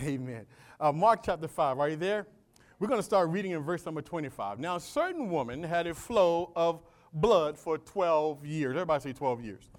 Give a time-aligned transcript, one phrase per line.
[0.04, 0.46] Amen.
[0.78, 2.26] Uh, Mark chapter 5, are you there?
[2.78, 4.58] We're going to start reading in verse number 25.
[4.58, 6.80] Now, a certain woman had a flow of
[7.12, 8.70] blood for 12 years.
[8.70, 9.70] Everybody say 12 years.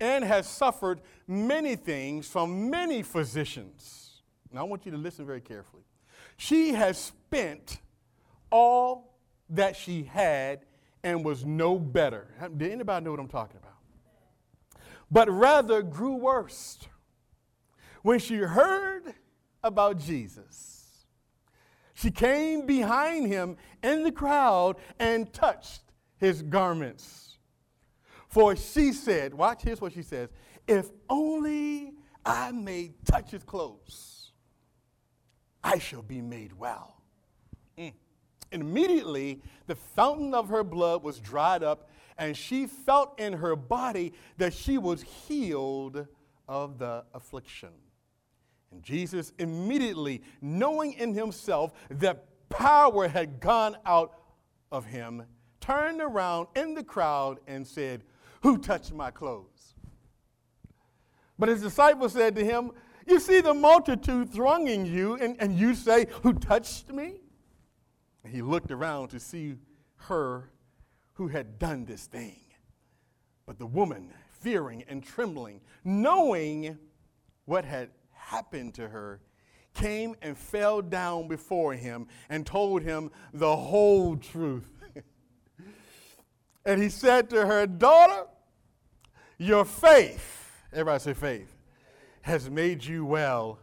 [0.00, 4.22] And has suffered many things from many physicians.
[4.50, 5.82] Now, I want you to listen very carefully.
[6.38, 7.80] She has spent
[8.50, 9.18] all
[9.50, 10.60] that she had
[11.04, 12.28] and was no better.
[12.56, 13.76] Did anybody know what I'm talking about?
[15.10, 16.78] But rather grew worse.
[18.02, 19.14] When she heard
[19.62, 21.06] about Jesus,
[21.94, 25.82] she came behind him in the crowd and touched
[26.16, 27.38] his garments.
[28.28, 30.28] For she said, Watch, here's what she says
[30.66, 31.94] if only
[32.24, 34.32] I may touch his clothes,
[35.64, 37.02] I shall be made well.
[37.76, 37.92] Mm.
[38.52, 43.56] And immediately the fountain of her blood was dried up, and she felt in her
[43.56, 46.06] body that she was healed
[46.48, 47.70] of the affliction.
[48.72, 54.14] And Jesus immediately, knowing in himself that power had gone out
[54.70, 55.24] of him,
[55.60, 58.04] turned around in the crowd and said,
[58.42, 59.74] Who touched my clothes?
[61.38, 62.72] But his disciples said to him,
[63.06, 67.14] You see the multitude thronging you, and, and you say, Who touched me?
[68.22, 69.56] And he looked around to see
[69.96, 70.50] her
[71.14, 72.40] who had done this thing.
[73.46, 76.78] But the woman, fearing and trembling, knowing
[77.46, 77.90] what had
[78.30, 79.20] happened to her,
[79.74, 84.70] came and fell down before him and told him the whole truth.
[86.64, 88.26] and he said to her, Daughter,
[89.38, 91.56] your faith, everybody say faith,
[92.22, 93.58] has made you well.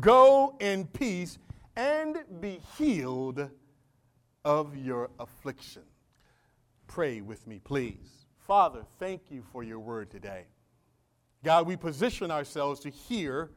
[0.00, 1.38] Go in peace
[1.74, 3.48] and be healed
[4.44, 5.82] of your affliction.
[6.86, 8.26] Pray with me, please.
[8.38, 10.44] Father, thank you for your word today.
[11.44, 13.50] God, we position ourselves to hear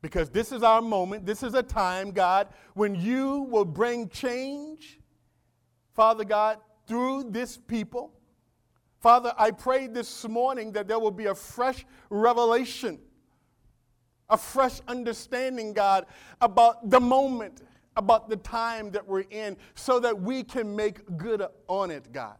[0.00, 1.26] because this is our moment.
[1.26, 5.00] This is a time, God, when you will bring change,
[5.94, 8.12] Father God, through this people.
[9.00, 12.98] Father, I pray this morning that there will be a fresh revelation,
[14.28, 16.06] a fresh understanding, God,
[16.40, 17.62] about the moment,
[17.96, 22.36] about the time that we're in, so that we can make good on it, God.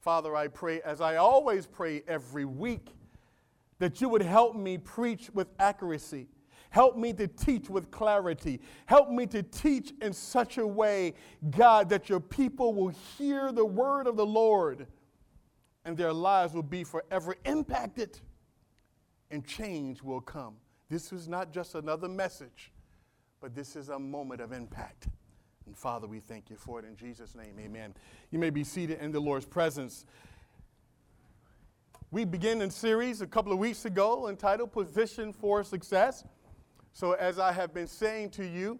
[0.00, 2.88] Father, I pray, as I always pray every week,
[3.78, 6.26] that you would help me preach with accuracy
[6.70, 8.60] Help me to teach with clarity.
[8.86, 11.14] Help me to teach in such a way,
[11.50, 14.86] God, that your people will hear the word of the Lord
[15.84, 18.18] and their lives will be forever impacted
[19.30, 20.54] and change will come.
[20.88, 22.72] This is not just another message,
[23.40, 25.08] but this is a moment of impact.
[25.66, 27.54] And Father, we thank you for it in Jesus' name.
[27.58, 27.94] Amen.
[28.30, 30.04] You may be seated in the Lord's presence.
[32.10, 36.24] We began a series a couple of weeks ago entitled Position for Success.
[36.92, 38.78] So, as I have been saying to you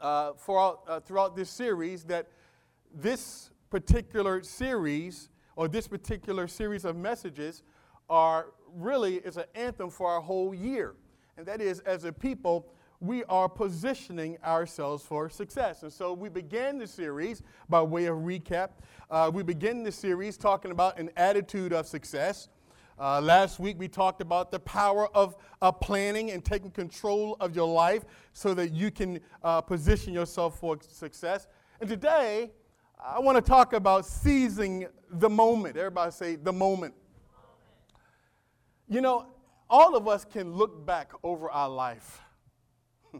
[0.00, 2.28] uh, for, uh, throughout this series, that
[2.94, 7.62] this particular series or this particular series of messages
[8.08, 10.94] are really is an anthem for our whole year.
[11.36, 12.66] And that is, as a people,
[13.00, 15.82] we are positioning ourselves for success.
[15.82, 18.70] And so we began the series by way of recap.
[19.10, 22.48] Uh, we began the series talking about an attitude of success.
[23.00, 27.56] Uh, last week we talked about the power of uh, planning and taking control of
[27.56, 31.46] your life so that you can uh, position yourself for success.
[31.80, 32.50] And today
[33.02, 35.78] I want to talk about seizing the moment.
[35.78, 36.92] Everybody say the moment.
[38.86, 39.28] You know,
[39.70, 42.20] all of us can look back over our life.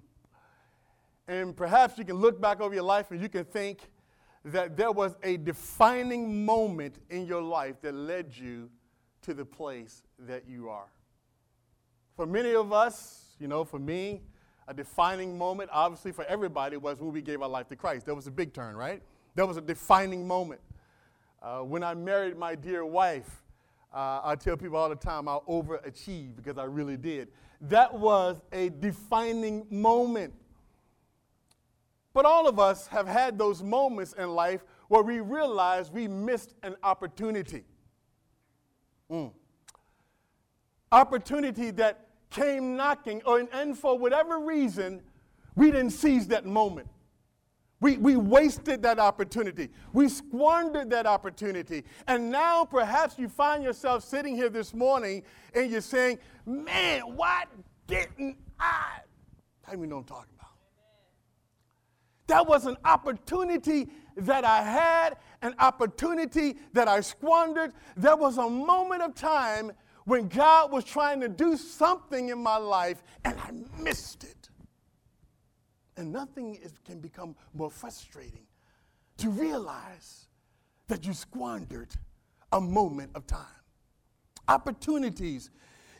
[1.27, 3.89] and perhaps you can look back over your life and you can think
[4.45, 8.69] that there was a defining moment in your life that led you
[9.31, 10.89] to the place that you are.
[12.17, 14.23] For many of us, you know, for me,
[14.67, 18.07] a defining moment, obviously for everybody, was when we gave our life to Christ.
[18.07, 19.01] That was a big turn, right?
[19.37, 20.61] That was a defining moment.
[21.41, 23.45] Uh, when I married my dear wife,
[23.95, 27.29] uh, I tell people all the time I overachieved because I really did.
[27.61, 30.35] That was a defining moment.
[32.13, 36.55] But all of us have had those moments in life where we realize we missed
[36.65, 37.63] an opportunity.
[39.11, 39.33] Mm.
[40.93, 45.03] Opportunity that came knocking, or, and for whatever reason,
[45.57, 46.89] we didn't seize that moment.
[47.81, 49.71] We, we wasted that opportunity.
[49.95, 51.85] We squandered that opportunity.
[52.07, 55.23] And now perhaps you find yourself sitting here this morning
[55.55, 57.45] and you're saying, man, why
[57.87, 58.99] didn't I?
[59.63, 60.51] How do you know I'm talking about?
[62.27, 67.73] That was an opportunity that I had, an opportunity that I squandered.
[67.97, 69.73] There was a moment of time
[70.05, 73.53] when God was trying to do something in my life and I
[73.83, 74.49] missed it.
[75.97, 78.47] And nothing is, can become more frustrating
[79.19, 80.27] to realize
[80.89, 81.91] that you squandered
[82.53, 83.47] a moment of time.
[84.49, 85.51] Opportunities.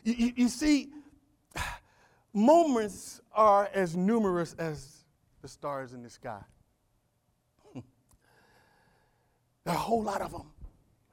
[0.03, 0.89] You, you, you see,
[2.33, 5.05] moments are as numerous as
[5.41, 6.41] the stars in the sky.
[7.73, 7.83] there
[9.65, 10.51] are a whole lot of them.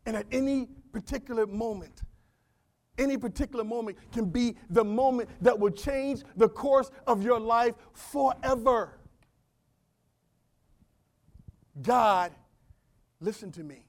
[0.06, 2.02] And at any particular moment,
[2.98, 7.74] any particular moment can be the moment that will change the course of your life
[7.92, 8.98] forever.
[11.80, 12.32] God,
[13.20, 13.86] listen to me,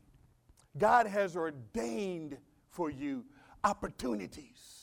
[0.78, 2.38] God has ordained
[2.70, 3.26] for you
[3.64, 4.80] opportunities.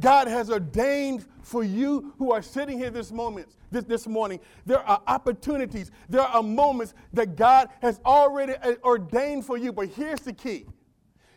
[0.00, 4.80] God has ordained for you who are sitting here this moment, this, this morning, there
[4.80, 9.72] are opportunities, there are moments that God has already uh, ordained for you.
[9.72, 10.66] But here's the key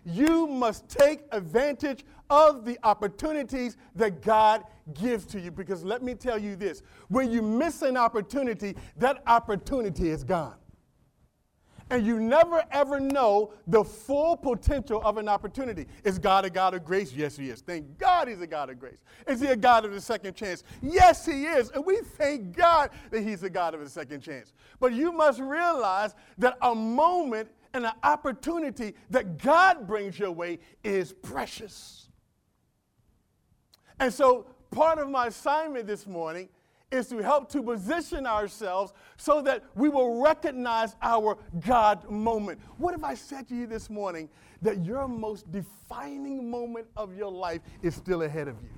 [0.06, 4.64] you must take advantage of the opportunities that God
[4.94, 5.52] gives to you.
[5.52, 10.56] Because let me tell you this when you miss an opportunity, that opportunity is gone.
[11.90, 15.88] And you never ever know the full potential of an opportunity.
[16.04, 17.14] Is God a God of grace?
[17.14, 17.62] Yes, He is.
[17.62, 19.04] Thank God He's a God of grace.
[19.26, 20.64] Is He a God of the second chance?
[20.82, 21.70] Yes, He is.
[21.72, 24.54] And we thank God that He's a God of the second chance.
[24.80, 30.60] But you must realize that a moment and an opportunity that God brings your way
[30.84, 32.10] is precious.
[34.00, 36.50] And so, part of my assignment this morning
[36.92, 42.60] is to help to position ourselves so that we will recognize our God moment.
[42.78, 44.30] What if I said to you this morning
[44.62, 48.70] that your most defining moment of your life is still ahead of you?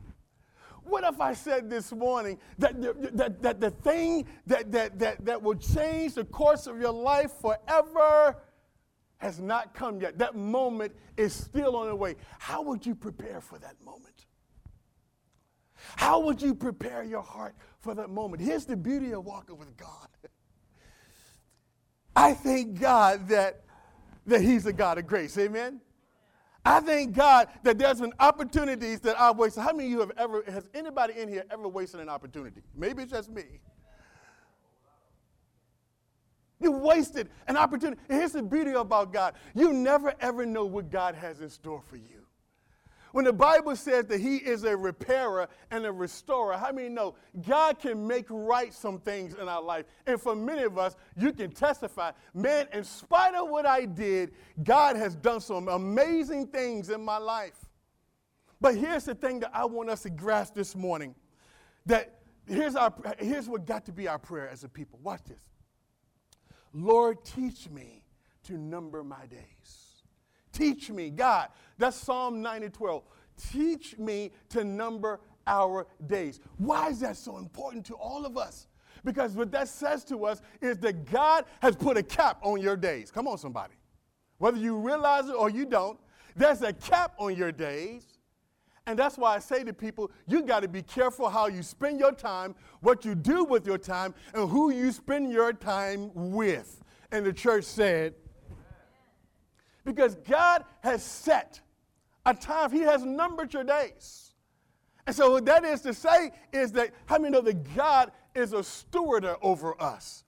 [0.84, 2.82] What if I said this morning that,
[3.16, 7.32] that, that the thing that, that, that, that will change the course of your life
[7.40, 8.38] forever
[9.20, 10.18] has not come yet.
[10.18, 12.16] That moment is still on the way.
[12.40, 14.26] How would you prepare for that moment?
[15.96, 18.42] How would you prepare your heart for that moment?
[18.42, 20.08] Here's the beauty of walking with God.
[22.16, 23.64] I thank God that,
[24.26, 25.38] that He's a God of grace.
[25.38, 25.82] Amen?
[26.66, 29.64] I thank God that there's been opportunities that I've wasted.
[29.64, 32.62] How many of you have ever, has anybody in here ever wasted an opportunity?
[32.76, 33.44] Maybe it's just me.
[36.60, 38.02] You wasted an opportunity.
[38.10, 41.96] Here's the beauty about God you never ever know what God has in store for
[41.96, 42.19] you.
[43.12, 47.16] When the Bible says that He is a repairer and a restorer, how many know
[47.48, 49.86] God can make right some things in our life?
[50.06, 54.34] And for many of us, you can testify, man, in spite of what I did,
[54.64, 57.70] God has done some amazing things in my life.
[58.62, 61.16] But here's the thing that I want us to grasp this morning
[61.86, 65.00] that here's, our, here's what got to be our prayer as a people.
[65.02, 65.42] Watch this.
[66.74, 68.04] Lord, teach me
[68.44, 69.79] to number my days.
[70.60, 71.48] Teach me, God.
[71.78, 73.04] That's Psalm 90 12.
[73.52, 76.42] Teach me to number our days.
[76.58, 78.68] Why is that so important to all of us?
[79.06, 82.76] Because what that says to us is that God has put a cap on your
[82.76, 83.10] days.
[83.10, 83.76] Come on, somebody.
[84.40, 85.98] Whether you realize it or you don't,
[86.36, 88.20] there's a cap on your days.
[88.86, 92.02] And that's why I say to people, you got to be careful how you spend
[92.02, 96.84] your time, what you do with your time, and who you spend your time with.
[97.12, 98.16] And the church said,
[99.90, 101.62] because God has set
[102.24, 104.36] a time, He has numbered your days.
[105.08, 108.54] And so, what that is to say is that how many know that God is
[108.54, 110.26] a stewarder over us?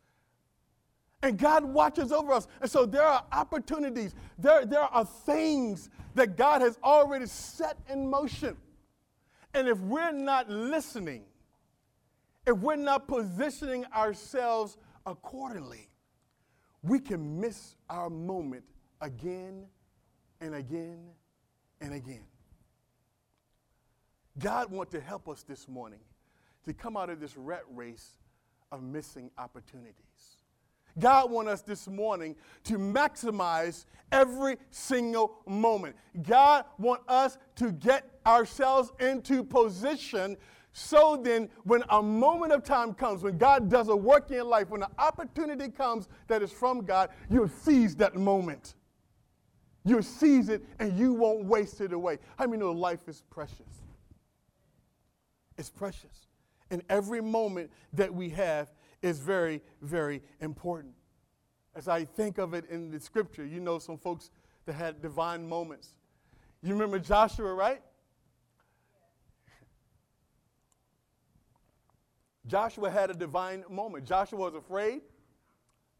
[1.21, 2.47] And God watches over us.
[2.59, 8.09] And so there are opportunities, there, there are things that God has already set in
[8.09, 8.57] motion.
[9.53, 11.25] And if we're not listening,
[12.47, 15.91] if we're not positioning ourselves accordingly,
[16.81, 18.63] we can miss our moment
[19.01, 19.65] again
[20.39, 20.99] and again
[21.81, 22.23] and again.
[24.39, 25.99] God wants to help us this morning
[26.65, 28.17] to come out of this rat race
[28.71, 29.95] of missing opportunities.
[30.99, 35.95] God wants us this morning to maximize every single moment.
[36.21, 40.37] God wants us to get ourselves into position
[40.73, 44.45] so then when a moment of time comes, when God does a work in your
[44.45, 48.75] life, when an opportunity comes that is from God, you'll seize that moment.
[49.83, 52.19] You'll seize it and you won't waste it away.
[52.37, 53.81] How many know life is precious?
[55.57, 56.27] It's precious.
[56.69, 58.71] And every moment that we have
[59.01, 60.93] is very, very important.
[61.75, 64.29] As I think of it in the scripture, you know some folks
[64.65, 65.95] that had divine moments.
[66.61, 67.81] You remember Joshua, right?
[72.45, 74.05] Joshua had a divine moment.
[74.05, 75.01] Joshua was afraid.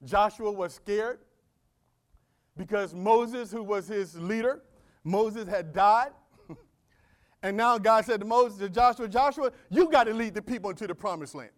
[0.04, 1.20] Joshua was scared
[2.62, 4.62] because Moses, who was his leader,
[5.04, 6.12] Moses had died.
[7.44, 10.70] And now God said to Moses, to Joshua, Joshua, you got to lead the people
[10.70, 11.50] into the promised land.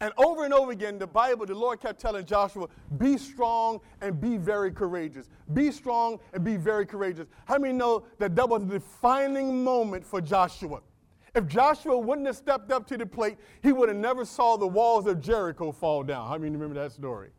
[0.00, 2.66] And over and over again, the Bible, the Lord kept telling Joshua,
[2.98, 5.28] be strong and be very courageous.
[5.52, 7.28] Be strong and be very courageous.
[7.44, 10.80] How many know that that was a defining moment for Joshua?
[11.36, 14.66] If Joshua wouldn't have stepped up to the plate, he would have never saw the
[14.66, 16.26] walls of Jericho fall down.
[16.28, 17.30] How many remember that story?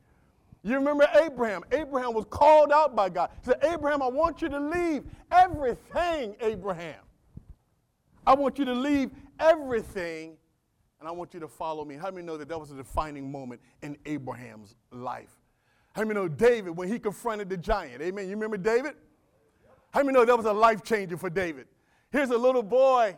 [0.64, 1.64] You remember Abraham.
[1.72, 3.32] Abraham was called out by God.
[3.42, 7.02] He said, Abraham, I want you to leave everything, Abraham.
[8.26, 10.38] I want you to leave everything
[11.00, 11.96] and I want you to follow me.
[11.96, 15.36] How many know that that was a defining moment in Abraham's life?
[15.94, 18.02] How many know David when he confronted the giant?
[18.02, 18.26] Amen.
[18.26, 18.94] You remember David?
[19.92, 21.68] How many know that was a life changer for David?
[22.10, 23.18] Here's a little boy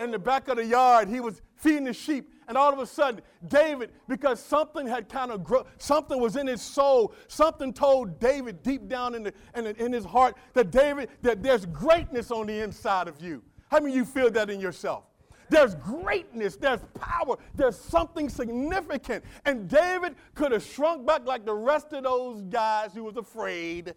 [0.00, 1.08] in the back of the yard.
[1.08, 5.32] He was feeding the sheep, and all of a sudden, David, because something had kind
[5.32, 9.66] of grown, something was in his soul, something told David deep down in, the, in,
[9.66, 13.42] in his heart that David, that there's greatness on the inside of you.
[13.68, 15.04] How many of you feel that in yourself?
[15.48, 19.24] There's greatness, there's power, there's something significant.
[19.44, 23.94] And David could have shrunk back like the rest of those guys who was afraid.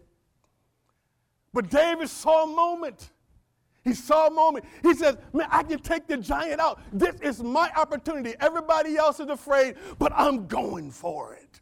[1.52, 3.10] But David saw a moment.
[3.82, 4.64] He saw a moment.
[4.82, 6.80] He says, Man, I can take the giant out.
[6.92, 8.34] This is my opportunity.
[8.40, 11.60] Everybody else is afraid, but I'm going for it.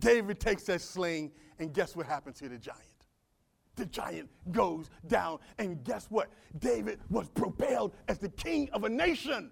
[0.00, 2.82] David takes that sling, and guess what happens to the giant?
[3.78, 5.38] the giant goes down.
[5.58, 6.28] And guess what?
[6.58, 9.50] David was propelled as the king of a nation.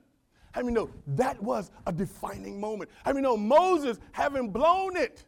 [0.53, 2.91] How many know that was a defining moment?
[3.05, 5.25] How many know Moses having blown it?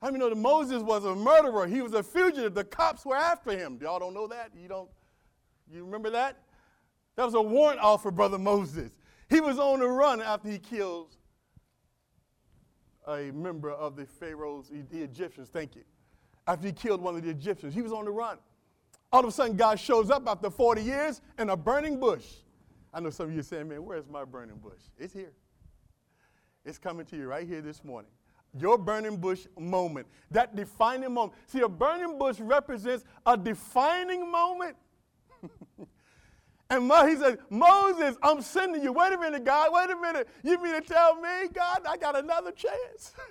[0.00, 1.66] How many know that Moses was a murderer?
[1.66, 2.54] He was a fugitive.
[2.54, 3.78] The cops were after him.
[3.80, 4.50] Y'all don't know that?
[4.56, 4.90] You don't?
[5.70, 6.38] You remember that?
[7.16, 8.92] That was a warrant off for brother Moses.
[9.28, 11.18] He was on the run after he kills
[13.06, 15.48] a member of the Pharaoh's, the Egyptians.
[15.50, 15.82] Thank you
[16.46, 17.74] after he killed one of the Egyptians.
[17.74, 18.38] He was on the run.
[19.12, 22.26] All of a sudden, God shows up after 40 years in a burning bush.
[22.92, 24.80] I know some of you are saying, man, where's my burning bush?
[24.98, 25.32] It's here.
[26.64, 28.10] It's coming to you right here this morning.
[28.58, 31.34] Your burning bush moment, that defining moment.
[31.46, 34.76] See, a burning bush represents a defining moment.
[36.70, 38.92] and he said, Moses, I'm sending you.
[38.92, 39.68] Wait a minute, God.
[39.72, 40.28] Wait a minute.
[40.42, 43.14] You mean to tell me, God, I got another chance?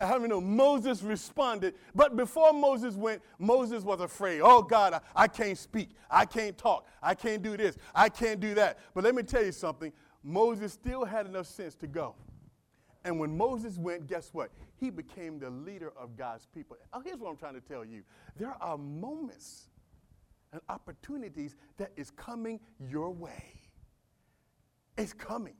[0.00, 1.74] How many know Moses responded?
[1.94, 4.40] But before Moses went, Moses was afraid.
[4.42, 5.90] Oh God, I, I, can't speak.
[6.10, 6.86] I can't talk.
[7.00, 7.76] I can't do this.
[7.94, 8.78] I can't do that.
[8.92, 9.92] But let me tell you something.
[10.22, 12.16] Moses still had enough sense to go.
[13.04, 14.50] And when Moses went, guess what?
[14.76, 16.76] He became the leader of God's people.
[16.92, 18.02] Oh, here's what I'm trying to tell you
[18.36, 19.68] there are moments
[20.52, 23.60] and opportunities that is coming your way.
[24.96, 25.56] It's coming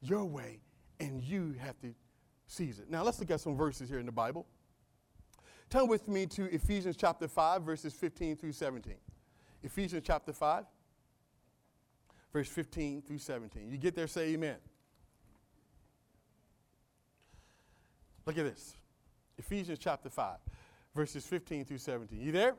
[0.00, 0.60] your way,
[1.00, 1.94] and you have to
[2.46, 2.90] seize it.
[2.90, 4.46] Now, let's look at some verses here in the Bible.
[5.70, 8.94] Turn with me to Ephesians chapter 5, verses 15 through 17.
[9.62, 10.64] Ephesians chapter 5,
[12.32, 13.70] verse 15 through 17.
[13.70, 14.56] You get there, say amen.
[18.30, 18.76] Look at this.
[19.38, 20.36] Ephesians chapter 5,
[20.94, 22.20] verses 15 through 17.
[22.20, 22.54] You there?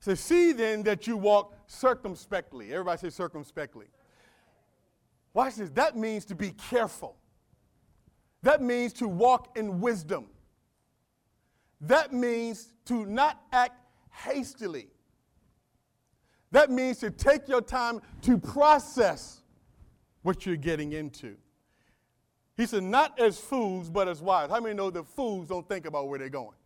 [0.00, 2.72] Says, See then that you walk circumspectly.
[2.72, 3.86] Everybody say circumspectly.
[5.34, 5.68] Watch this.
[5.70, 7.16] That means to be careful
[8.46, 10.26] that means to walk in wisdom.
[11.80, 14.86] That means to not act hastily.
[16.52, 19.42] That means to take your time to process
[20.22, 21.36] what you're getting into.
[22.56, 24.50] He said, not as fools, but as wise.
[24.50, 26.56] How many know that fools don't think about where they're going?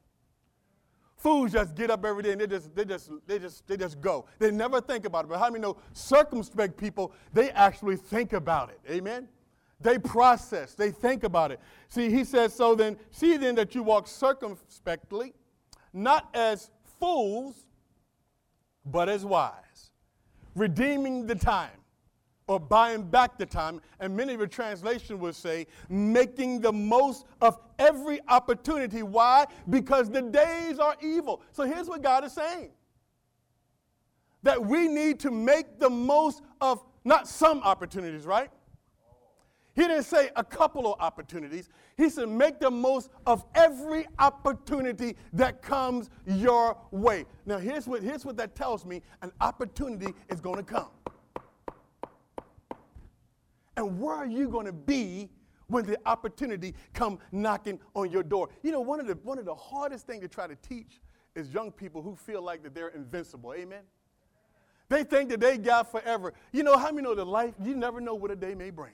[1.17, 4.01] Fools just get up every day and they just, they just, they just, they just
[4.01, 4.25] go.
[4.39, 5.29] They never think about it.
[5.29, 8.81] But how many know circumspect people, they actually think about it?
[8.91, 9.29] Amen?
[9.81, 11.61] They process, they think about it.
[11.89, 15.35] See, he says, So then, see then that you walk circumspectly,
[15.93, 17.67] not as fools,
[18.85, 19.91] but as wise,
[20.55, 21.80] redeeming the time
[22.51, 23.81] or buying back the time.
[24.01, 29.05] And many of your translation will say, making the most of every opportunity.
[29.05, 29.47] Why?
[29.69, 31.43] Because the days are evil.
[31.53, 32.71] So here's what God is saying
[34.43, 38.51] that we need to make the most of not some opportunities, right?
[39.77, 41.69] He didn't say a couple of opportunities.
[41.97, 47.27] He said, make the most of every opportunity that comes your way.
[47.47, 50.89] Now, here's what, here's what that tells me an opportunity is going to come.
[53.81, 55.31] And where are you going to be
[55.69, 58.51] when the opportunity come knocking on your door?
[58.63, 61.01] You know, one of the, one of the hardest things to try to teach
[61.35, 63.55] is young people who feel like that they're invincible.
[63.55, 63.81] Amen?
[64.91, 66.35] They think that they got forever.
[66.53, 68.93] You know, how many know that life, you never know what a day may bring.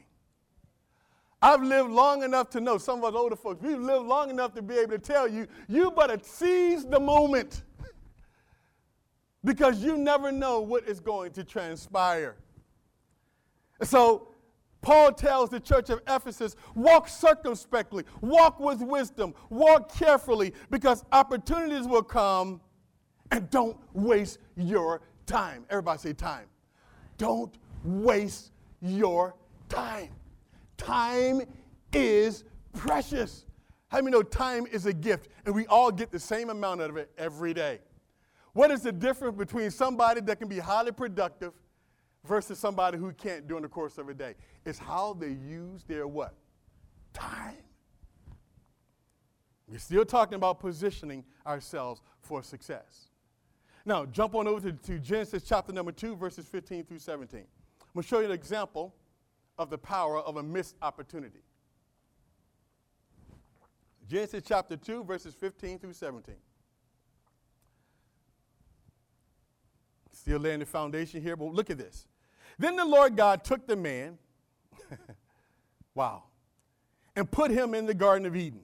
[1.43, 4.55] I've lived long enough to know, some of us older folks, we've lived long enough
[4.55, 7.65] to be able to tell you, you better seize the moment.
[9.45, 12.37] because you never know what is going to transpire.
[13.83, 14.29] So,
[14.87, 21.89] Paul tells the church of Ephesus walk circumspectly, walk with wisdom, walk carefully, because opportunities
[21.89, 22.61] will come
[23.33, 25.65] and don't waste your time.
[25.71, 26.47] Everybody say time.
[27.19, 27.53] Don't
[27.83, 29.35] waste your
[29.69, 30.11] time.
[30.77, 31.43] Time
[31.93, 33.45] is precious.
[33.89, 36.97] How many know time is a gift and we all get the same amount of
[36.97, 37.81] it every day?
[38.53, 41.55] What is the difference between somebody that can be highly productive
[42.27, 44.35] versus somebody who can't during the course of a day?
[44.65, 46.35] It's how they use their what?
[47.13, 47.55] Time.
[49.69, 53.09] We're still talking about positioning ourselves for success.
[53.85, 57.41] Now, jump on over to, to Genesis chapter number 2, verses 15 through 17.
[57.41, 57.47] I'm
[57.95, 58.95] going to show you an example
[59.59, 61.41] of the power of a missed opportunity.
[64.09, 66.35] Genesis chapter 2, verses 15 through 17.
[70.13, 72.07] Still laying the foundation here, but look at this.
[72.59, 74.19] Then the Lord God took the man,
[75.95, 76.25] wow,
[77.15, 78.63] and put him in the Garden of Eden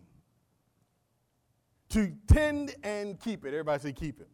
[1.90, 3.48] to tend and keep it.
[3.48, 4.28] Everybody say, keep it.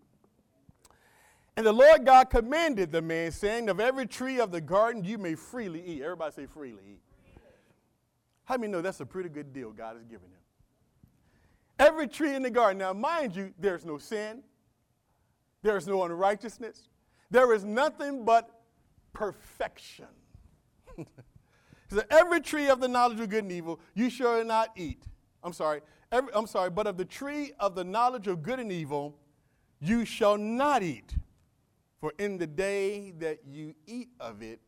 [1.56, 5.18] And the Lord God commanded the man, saying, Of every tree of the garden you
[5.18, 6.02] may freely eat.
[6.02, 7.00] Everybody say, freely eat.
[8.44, 10.38] How many know that's a pretty good deal God has given him?
[11.80, 12.78] Every tree in the garden.
[12.78, 14.44] Now, mind you, there's no sin,
[15.62, 16.88] there's no unrighteousness,
[17.28, 18.57] there is nothing but
[19.18, 20.06] perfection.
[21.90, 25.02] so every tree of the knowledge of good and evil you shall not eat.
[25.42, 25.80] I'm sorry.
[26.12, 29.16] Every, I'm sorry, but of the tree of the knowledge of good and evil
[29.80, 31.14] you shall not eat.
[32.00, 34.60] For in the day that you eat of it,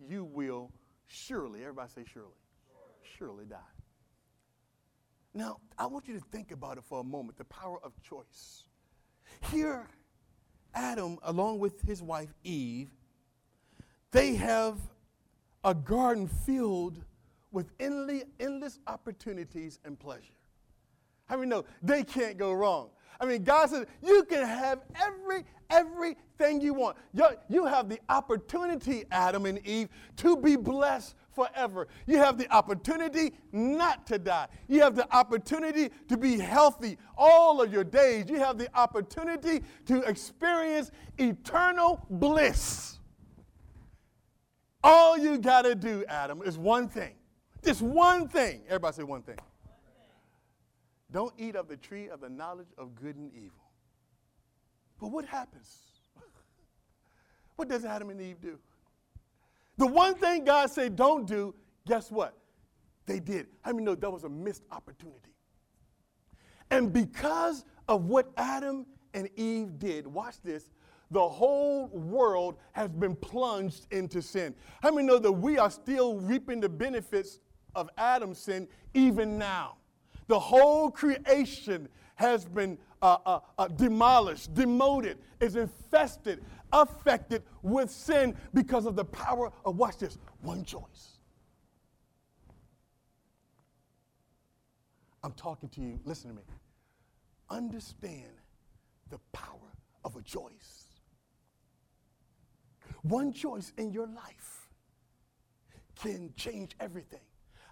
[0.00, 0.72] you will
[1.06, 2.28] surely, everybody say surely,
[3.16, 3.56] surely die.
[5.32, 8.64] Now, I want you to think about it for a moment the power of choice.
[9.52, 9.86] Here,
[10.74, 12.90] Adam, along with his wife Eve,
[14.12, 14.78] they have
[15.64, 17.04] a garden filled
[17.52, 20.34] with endless opportunities and pleasure.
[21.26, 22.90] How many know they can't go wrong?
[23.20, 26.96] I mean, God says you can have every everything you want.
[27.12, 31.88] You, you have the opportunity, Adam and Eve, to be blessed forever.
[32.06, 34.48] You have the opportunity not to die.
[34.68, 38.26] You have the opportunity to be healthy all of your days.
[38.28, 43.00] You have the opportunity to experience eternal bliss.
[44.88, 47.14] All you got to do, Adam, is one thing.
[47.64, 48.62] Just one thing.
[48.66, 49.38] Everybody say one thing.
[51.10, 53.64] Don't eat of the tree of the knowledge of good and evil.
[55.00, 55.76] But what happens?
[57.56, 58.60] what does Adam and Eve do?
[59.76, 61.52] The one thing God said don't do,
[61.84, 62.36] guess what?
[63.06, 63.48] They did.
[63.62, 65.34] How many know that was a missed opportunity?
[66.70, 70.70] And because of what Adam and Eve did, watch this,
[71.10, 74.54] the whole world has been plunged into sin.
[74.82, 77.40] How many know that we are still reaping the benefits
[77.74, 79.76] of Adam's sin even now?
[80.26, 86.42] The whole creation has been uh, uh, uh, demolished, demoted, is infested
[86.72, 91.18] affected with sin because of the power of, watch this, one choice.
[95.22, 96.42] I'm talking to you, listen to me.
[97.50, 98.40] Understand
[99.10, 99.72] the power
[100.04, 100.85] of a choice.
[103.02, 104.68] One choice in your life
[105.96, 107.20] can change everything.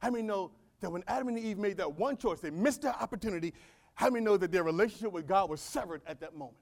[0.00, 2.94] How many know that when Adam and Eve made that one choice, they missed their
[2.94, 3.55] opportunity?
[3.94, 6.59] How many know that their relationship with God was severed at that moment?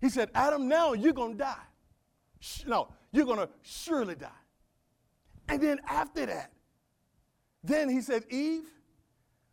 [0.00, 1.56] He said, Adam, now you're going to die.
[2.66, 4.28] No, you're going to surely die.
[5.48, 6.52] And then after that,
[7.64, 8.64] then he said, Eve,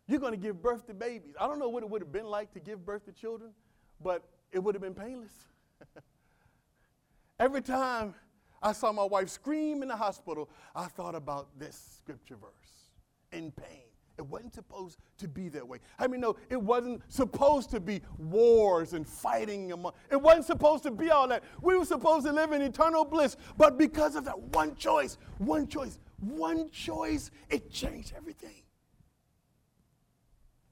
[0.08, 1.34] you're going to give birth to babies.
[1.40, 3.52] I don't know what it would have been like to give birth to children,
[4.02, 5.32] but it would have been painless.
[7.40, 8.14] Every time
[8.62, 12.90] I saw my wife scream in the hospital, I thought about this scripture verse
[13.32, 13.84] in pain.
[14.18, 15.80] It wasn't supposed to be that way.
[16.00, 19.74] I mean, no, it wasn't supposed to be wars and fighting.
[19.74, 21.44] Among, it wasn't supposed to be all that.
[21.62, 23.36] We were supposed to live in eternal bliss.
[23.58, 28.64] But because of that one choice, one choice, one choice, it changed everything.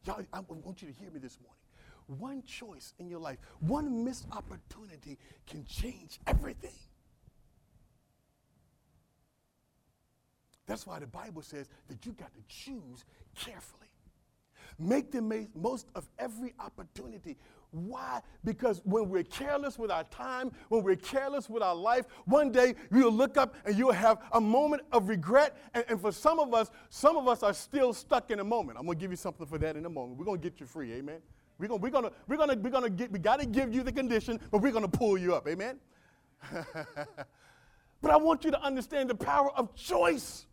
[0.06, 2.22] Y'all, I want you to hear me this morning.
[2.22, 5.18] One choice in your life, one missed opportunity
[5.48, 6.72] can change everything.
[10.74, 13.06] That's why the Bible says that you got to choose
[13.36, 13.92] carefully.
[14.80, 17.38] Make the most of every opportunity.
[17.70, 18.22] Why?
[18.44, 22.74] Because when we're careless with our time, when we're careless with our life, one day
[22.92, 25.56] you'll look up and you'll have a moment of regret.
[25.76, 28.80] And, and for some of us, some of us are still stuck in a moment.
[28.80, 30.18] I'm going to give you something for that in a moment.
[30.18, 31.20] We're going to get you free, amen?
[31.60, 33.92] We're going we're gonna, we're gonna, we're gonna get, we got to give you the
[33.92, 35.78] condition, but we're going to pull you up, amen?
[38.02, 40.48] but I want you to understand the power of choice.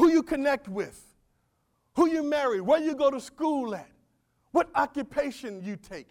[0.00, 0.98] Who you connect with,
[1.94, 3.90] who you marry, where you go to school at,
[4.50, 6.08] what occupation you take,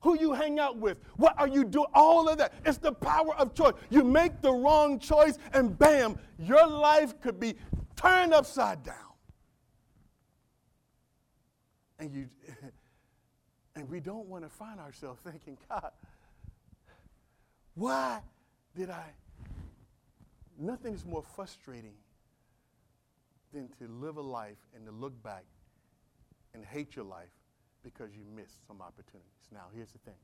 [0.00, 2.52] who you hang out with, what are you doing, all of that.
[2.64, 3.74] It's the power of choice.
[3.90, 7.54] You make the wrong choice, and bam, your life could be
[7.94, 8.96] turned upside down.
[12.00, 12.28] And you
[13.76, 15.92] and we don't want to find ourselves thinking, God,
[17.76, 18.18] why
[18.74, 19.12] did I?
[20.58, 21.94] Nothing is more frustrating
[23.56, 25.44] than to live a life and to look back
[26.52, 27.32] and hate your life
[27.82, 29.48] because you missed some opportunities.
[29.50, 30.14] Now, here's the thing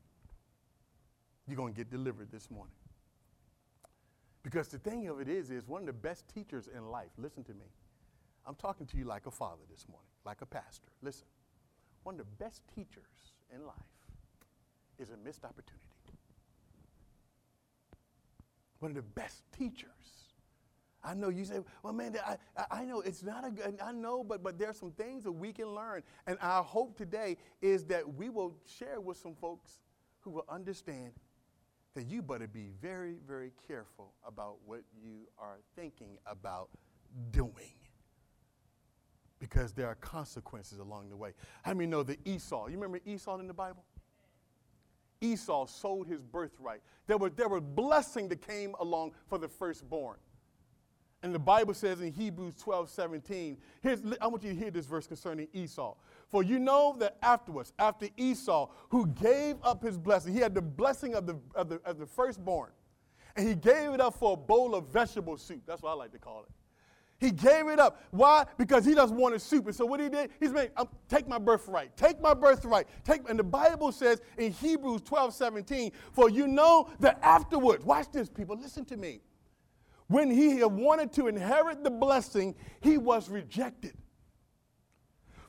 [1.47, 2.75] you're going to get delivered this morning.
[4.43, 7.43] Because the thing of it is, is one of the best teachers in life, listen
[7.45, 7.65] to me.
[8.45, 10.89] I'm talking to you like a father this morning, like a pastor.
[11.01, 11.25] Listen,
[12.03, 13.75] one of the best teachers in life
[14.99, 15.79] is a missed opportunity.
[18.79, 20.22] One of the best teachers.
[21.03, 22.37] I know you say, well, man, I,
[22.71, 25.51] I know it's not a good, I know, but, but there's some things that we
[25.51, 26.01] can learn.
[26.27, 29.79] And our hope today is that we will share with some folks
[30.21, 31.11] who will understand
[31.95, 36.69] that you better be very, very careful about what you are thinking about
[37.31, 37.73] doing
[39.39, 41.33] because there are consequences along the way.
[41.63, 43.83] How many know that Esau, you remember Esau in the Bible?
[45.19, 46.81] Esau sold his birthright.
[47.07, 50.17] There were, there were blessing that came along for the firstborn.
[51.23, 54.85] And the Bible says in Hebrews 12, 17, here's, I want you to hear this
[54.85, 55.95] verse concerning Esau.
[56.27, 60.61] For you know that afterwards, after Esau, who gave up his blessing, he had the
[60.61, 62.71] blessing of the, of the, of the firstborn,
[63.37, 65.61] and he gave it up for a bowl of vegetable soup.
[65.65, 66.49] That's what I like to call it.
[67.23, 68.01] He gave it up.
[68.11, 68.45] Why?
[68.57, 69.71] Because he just wanted super.
[69.71, 70.71] So what he did, he's made,
[71.07, 71.95] take my birthright.
[71.95, 72.85] Take my birthright.
[73.05, 78.11] Take, and the Bible says in Hebrews 12, 17, for you know that afterwards, watch
[78.11, 79.21] this, people, listen to me.
[80.07, 83.93] When he had wanted to inherit the blessing, he was rejected.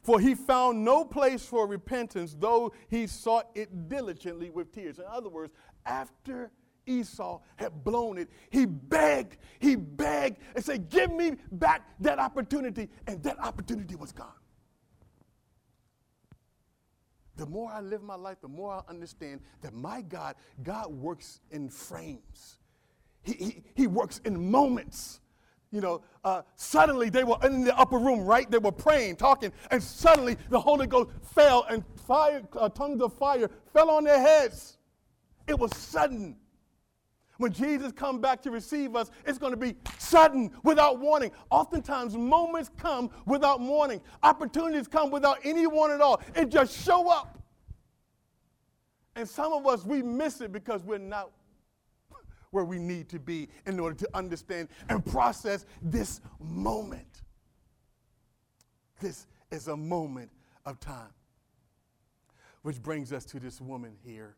[0.03, 4.99] For he found no place for repentance, though he sought it diligently with tears.
[4.99, 5.55] In other words,
[5.87, 6.51] after
[6.87, 12.91] Esau had blown it, he begged, he begged and said, Give me back that opportunity.
[13.07, 14.29] And that opportunity was gone.
[17.37, 21.41] The more I live my life, the more I understand that my God, God works
[21.51, 22.59] in frames.
[23.25, 25.21] He, he, he works in moments.
[25.71, 28.49] You know, uh, suddenly they were in the upper room, right?
[28.49, 33.13] They were praying, talking, and suddenly the Holy Ghost fell and fire, uh, tongues of
[33.15, 34.79] fire fell on their heads.
[35.49, 36.37] It was sudden.
[37.39, 41.33] When Jesus comes back to receive us, it's going to be sudden, without warning.
[41.51, 44.01] Oftentimes, moments come without warning.
[44.23, 46.23] Opportunities come without any warning at all.
[46.37, 47.43] It just show up.
[49.17, 51.31] And some of us, we miss it because we're not
[52.55, 57.23] where we need to be in order to understand and process this moment.
[59.01, 60.31] This is a moment
[60.65, 61.13] of time.
[62.63, 64.37] Which brings us to this woman here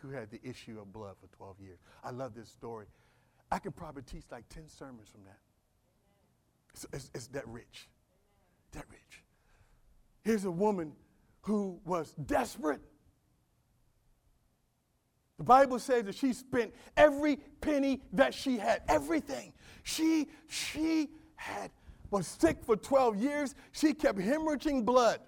[0.00, 1.78] who had the issue of blood for 12 years.
[2.04, 2.84] I love this story.
[3.50, 5.38] I could probably teach like 10 sermons from that.
[6.74, 7.88] It's, it's, it's that rich.
[8.72, 9.24] That rich.
[10.22, 10.92] Here's a woman
[11.42, 12.82] who was desperate.
[15.40, 19.54] The Bible says that she spent every penny that she had, everything.
[19.84, 21.70] She, she had,
[22.10, 23.54] was sick for 12 years.
[23.72, 25.18] She kept hemorrhaging blood.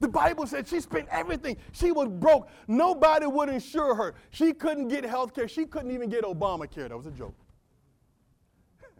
[0.00, 1.56] The Bible said she spent everything.
[1.70, 2.48] She was broke.
[2.66, 4.16] Nobody would insure her.
[4.30, 5.46] She couldn't get health care.
[5.46, 6.88] She couldn't even get Obamacare.
[6.88, 7.36] That was a joke.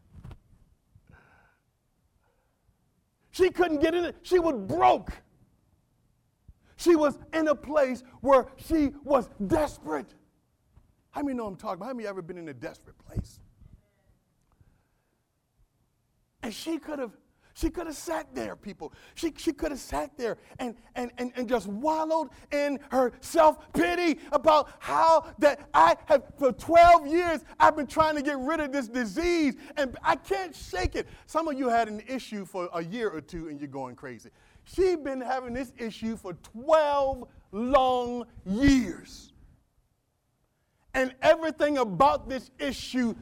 [3.33, 4.15] she couldn't get in it.
[4.23, 5.11] She was broke.
[6.77, 10.15] She was in a place where she was desperate.
[11.11, 11.87] How many know I'm talking about?
[11.87, 13.41] How many ever been in a desperate place?
[16.43, 17.13] And she could have
[17.57, 18.93] she could have sat there, people.
[19.15, 23.73] She, she could have sat there and, and, and, and just wallowed in her self
[23.73, 28.61] pity about how that I have, for 12 years, I've been trying to get rid
[28.61, 31.09] of this disease and I can't shake it.
[31.25, 34.29] Some of you had an issue for a year or two and you're going crazy.
[34.67, 39.33] She's been having this issue for 12 long years.
[40.93, 43.15] And everything about this issue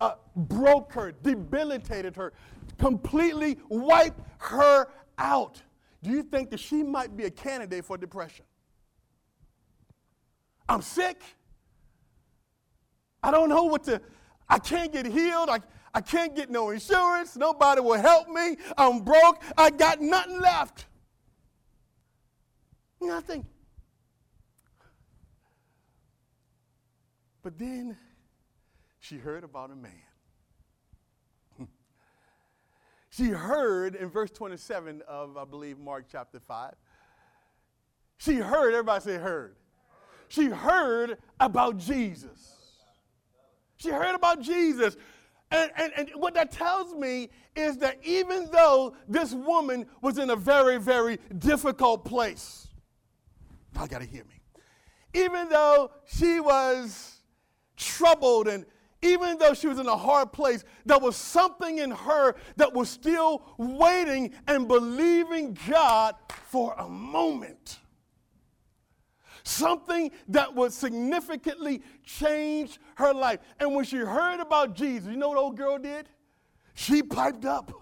[0.00, 2.32] uh, broke her, debilitated her,
[2.78, 5.62] completely wiped her out.
[6.02, 8.44] Do you think that she might be a candidate for depression?
[10.68, 11.22] I'm sick.
[13.22, 14.00] I don't know what to,
[14.48, 15.48] I can't get healed.
[15.48, 15.60] I,
[15.94, 17.36] I can't get no insurance.
[17.36, 18.56] Nobody will help me.
[18.76, 19.42] I'm broke.
[19.56, 20.86] I got nothing left.
[23.00, 23.46] Nothing.
[27.42, 27.96] But then
[28.98, 29.92] she heard about a man.
[33.10, 36.74] she heard in verse 27 of, I believe, Mark chapter 5.
[38.18, 39.56] She heard, everybody say heard.
[40.28, 42.56] She heard about Jesus.
[43.76, 44.96] She heard about Jesus.
[45.50, 50.30] And, and, and what that tells me is that even though this woman was in
[50.30, 52.67] a very, very difficult place,
[53.78, 54.40] y'all got to hear me.
[55.14, 57.22] Even though she was
[57.76, 58.66] troubled and
[59.00, 62.90] even though she was in a hard place, there was something in her that was
[62.90, 66.16] still waiting and believing God
[66.48, 67.78] for a moment
[69.44, 73.40] something that would significantly change her life.
[73.58, 76.08] And when she heard about Jesus, you know what old girl did?
[76.74, 77.72] She piped up.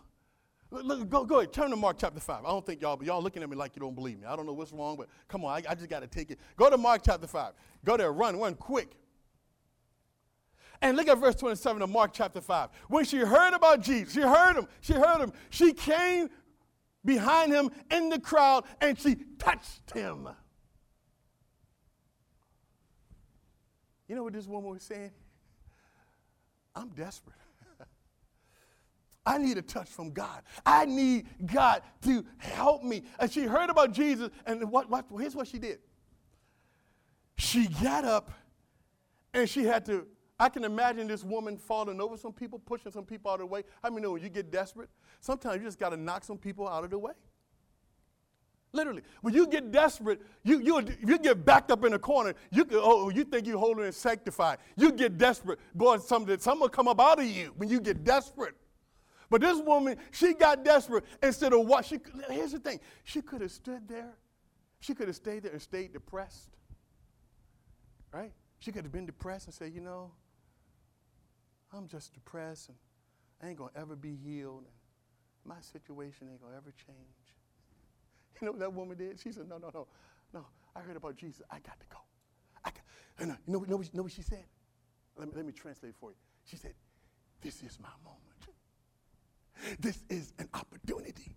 [0.82, 2.44] Look, go, go ahead, turn to Mark chapter 5.
[2.44, 4.26] I don't think y'all, but y'all looking at me like you don't believe me.
[4.26, 6.38] I don't know what's wrong, but come on, I, I just got to take it.
[6.56, 7.52] Go to Mark chapter 5.
[7.84, 8.96] Go there, run, run quick.
[10.82, 12.68] And look at verse 27 of Mark chapter 5.
[12.88, 15.32] When she heard about Jesus, she heard him, she heard him.
[15.50, 16.28] She came
[17.04, 20.28] behind him in the crowd and she touched him.
[24.08, 25.12] You know what this woman was saying?
[26.74, 27.36] I'm desperate.
[29.26, 30.42] I need a touch from God.
[30.64, 33.02] I need God to help me.
[33.18, 35.80] And she heard about Jesus, and what, what, here's what she did.
[37.36, 38.30] She got up
[39.34, 40.06] and she had to.
[40.38, 43.46] I can imagine this woman falling over some people, pushing some people out of the
[43.46, 43.64] way.
[43.82, 46.68] I mean, know when you get desperate, sometimes you just got to knock some people
[46.68, 47.12] out of the way.
[48.72, 49.02] Literally.
[49.22, 52.34] When you get desperate, you, you, you get backed up in a corner.
[52.50, 54.58] You, can, oh, you think you're holy and sanctified.
[54.76, 55.58] You get desperate.
[55.74, 58.54] Boy, something, something will come up out of you when you get desperate.
[59.28, 61.04] But this woman, she got desperate.
[61.22, 62.80] Instead of what she, here's the thing.
[63.04, 64.14] She could have stood there.
[64.80, 66.50] She could have stayed there and stayed depressed.
[68.12, 68.32] Right?
[68.60, 70.12] She could have been depressed and said, you know,
[71.72, 72.78] I'm just depressed and
[73.42, 74.64] I ain't to ever be healed.
[74.64, 74.74] And
[75.44, 76.96] my situation ain't to ever change.
[78.40, 79.18] You know what that woman did?
[79.18, 79.86] She said, No, no, no,
[80.34, 80.44] no.
[80.74, 81.40] I heard about Jesus.
[81.50, 81.96] I got to go.
[82.62, 82.82] I got,
[83.18, 84.44] and uh, you know, you know, know what she said?
[85.16, 86.16] Let me, let me translate for you.
[86.44, 86.74] She said,
[87.40, 88.25] This is my moment.
[89.80, 91.32] This is an opportunity.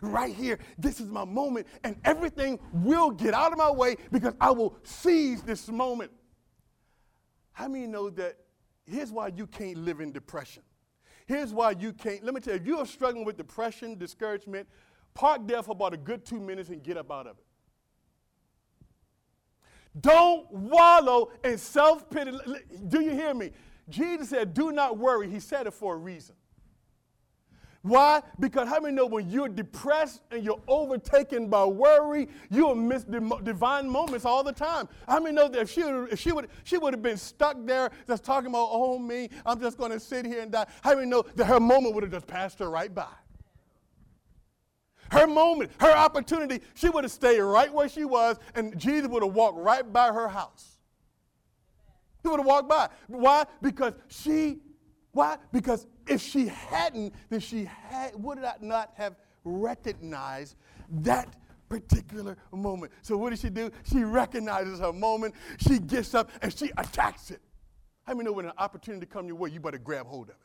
[0.00, 4.34] Right here, this is my moment, and everything will get out of my way because
[4.40, 6.10] I will seize this moment.
[7.52, 8.36] How many know that?
[8.86, 10.62] Here's why you can't live in depression.
[11.26, 12.24] Here's why you can't.
[12.24, 14.68] Let me tell you, if you are struggling with depression, discouragement,
[15.14, 17.44] Park there for about a good two minutes and get up out of it.
[20.00, 22.32] Don't wallow in self pity.
[22.88, 23.52] Do you hear me?
[23.88, 25.30] Jesus said, Do not worry.
[25.30, 26.34] He said it for a reason.
[27.84, 28.22] Why?
[28.40, 33.88] Because how many know when you're depressed and you're overtaken by worry, you'll miss divine
[33.90, 34.88] moments all the time.
[35.06, 37.90] How many know that if she, if she would she would have been stuck there
[38.06, 40.64] just talking about, oh me, I'm just going to sit here and die.
[40.82, 43.06] How many know that her moment would have just passed her right by?
[45.10, 49.22] her moment, her opportunity, she would have stayed right where she was, and Jesus would
[49.22, 50.78] have walked right by her house.
[52.22, 52.88] He would have walked by.
[53.06, 53.44] Why?
[53.60, 54.60] Because she,
[55.14, 55.38] why?
[55.52, 60.56] Because if she hadn't, then she had, would not have recognized
[60.90, 61.28] that
[61.68, 62.92] particular moment.
[63.00, 63.70] So what does she do?
[63.84, 67.40] She recognizes her moment, she gets up, and she attacks it.
[68.06, 70.40] How many know when an opportunity comes your way, you better grab hold of it?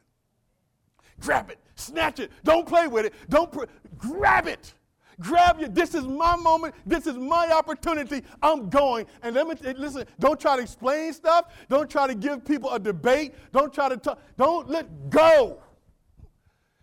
[1.20, 2.32] grab it, snatch it.
[2.44, 3.14] Don't play with it.
[3.30, 3.66] Don't pr-
[3.98, 4.74] grab it.
[5.20, 5.76] Grab it.
[5.76, 6.74] This is my moment.
[6.86, 8.24] This is my opportunity.
[8.42, 9.06] I'm going.
[9.22, 10.06] And let me listen.
[10.20, 11.54] Don't try to explain stuff.
[11.68, 13.36] Don't try to give people a debate.
[13.52, 14.22] Don't try to talk.
[14.38, 15.62] Don't let go.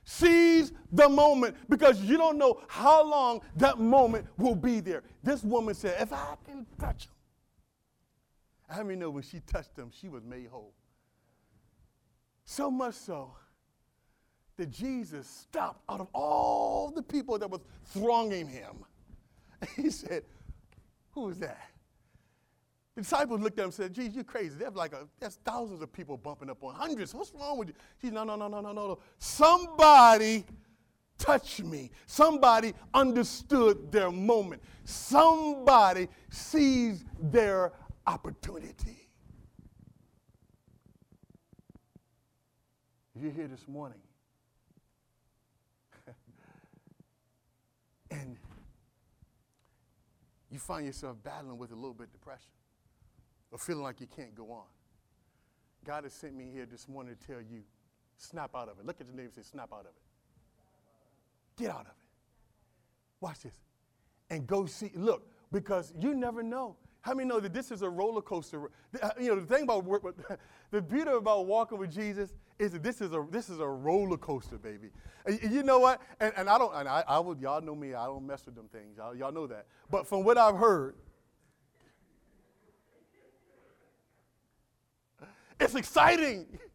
[0.04, 5.02] Seize the moment because you don't know how long that moment will be there.
[5.22, 7.12] This woman said, "If I can touch him."
[8.68, 10.74] I mean, know when she touched him, she was made whole?
[12.44, 13.34] So much so
[14.56, 18.84] that Jesus stopped out of all the people that was thronging him.
[19.74, 20.22] He said,
[21.12, 21.70] Who is that?
[22.94, 24.54] The disciples looked at him and said, Jesus, you're crazy.
[24.58, 27.14] There's like a, there's thousands of people bumping up on hundreds.
[27.14, 27.74] What's wrong with you?
[27.98, 28.98] He said, no, no, no, no, no, no.
[29.18, 30.44] Somebody
[31.18, 31.90] touched me.
[32.06, 34.62] Somebody understood their moment.
[34.84, 37.72] Somebody seized their
[38.06, 39.10] opportunity.
[43.14, 43.98] You're here this morning
[48.10, 48.36] and
[50.56, 52.48] you find yourself battling with a little bit of depression
[53.50, 54.64] or feeling like you can't go on.
[55.84, 57.60] God has sent me here this morning to tell you,
[58.16, 58.86] snap out of it.
[58.86, 60.02] Look at your neighbor and say, snap out of it.
[61.58, 61.92] Get out of it.
[63.20, 63.60] Watch this.
[64.30, 67.90] And go see, look, because you never know How many know that this is a
[67.90, 68.70] roller coaster?
[69.00, 69.84] Uh, you know, the thing about
[70.70, 74.16] the beauty about walking with Jesus is that this is a this is a roller
[74.16, 74.90] coaster, baby.
[75.26, 76.00] And you know what?
[76.20, 76.74] And, and I don't.
[76.74, 77.40] And I, I would.
[77.40, 77.94] Y'all know me.
[77.94, 78.96] I don't mess with them things.
[78.96, 79.66] Y'all, y'all know that.
[79.90, 80.94] But from what I've heard,
[85.60, 86.46] it's exciting.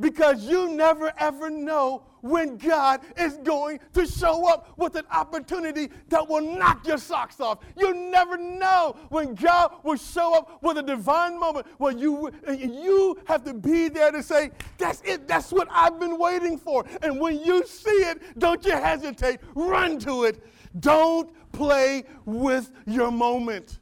[0.00, 5.90] Because you never ever know when God is going to show up with an opportunity
[6.08, 7.58] that will knock your socks off.
[7.76, 13.18] You never know when God will show up with a divine moment where you, you
[13.26, 16.86] have to be there to say, That's it, that's what I've been waiting for.
[17.02, 20.42] And when you see it, don't you hesitate, run to it.
[20.80, 23.80] Don't play with your moment.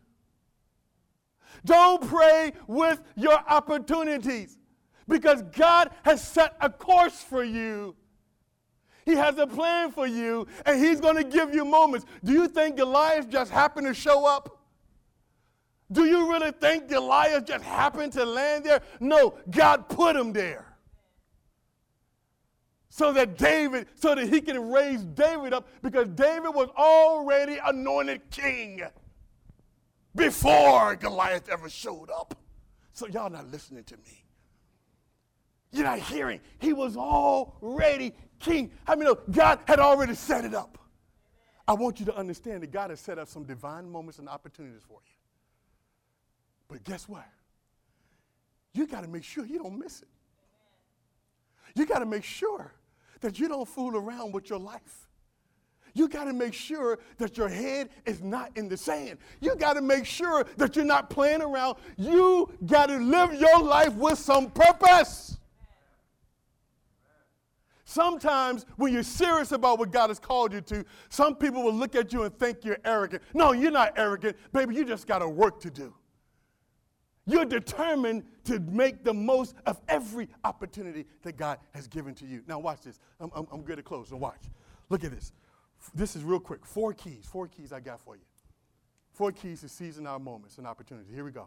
[1.65, 4.59] Don't play with your opportunities
[5.07, 7.95] because God has set a course for you.
[9.05, 12.07] He has a plan for you, and He's going to give you moments.
[12.23, 14.59] Do you think Goliath just happened to show up?
[15.91, 18.81] Do you really think Goliath just happened to land there?
[18.99, 20.67] No, God put him there.
[22.89, 28.31] So that David, so that he can raise David up, because David was already anointed
[28.31, 28.83] king
[30.15, 32.37] before Goliath ever showed up.
[32.93, 34.25] So y'all not listening to me.
[35.73, 36.41] You're not hearing.
[36.59, 38.13] He was already
[38.43, 38.71] king.
[38.85, 40.79] How I many know God had already set it up?
[41.67, 44.83] I want you to understand that God has set up some divine moments and opportunities
[44.87, 45.13] for you.
[46.69, 47.27] But guess what?
[48.75, 50.09] You got to make sure you don't miss it.
[51.75, 52.73] You got to make sure
[53.21, 55.09] that you don't fool around with your life.
[55.95, 59.19] You got to make sure that your head is not in the sand.
[59.41, 61.77] You got to make sure that you're not playing around.
[61.97, 65.39] You got to live your life with some purpose.
[67.93, 71.95] Sometimes when you're serious about what God has called you to, some people will look
[71.95, 73.23] at you and think you're arrogant.
[73.35, 74.35] No, you're not arrogant.
[74.51, 75.93] Baby, you just got a work to do.
[77.27, 82.43] You're determined to make the most of every opportunity that God has given to you.
[82.47, 82.99] Now, watch this.
[83.21, 84.41] I'm, I'm, I'm good to close, so watch.
[84.89, 85.35] Look at this.
[85.95, 86.65] This is real quick.
[86.65, 87.29] Four keys.
[87.31, 88.23] Four keys I got for you.
[89.13, 91.15] Four keys to seizing our moments and opportunities.
[91.15, 91.47] Here we go.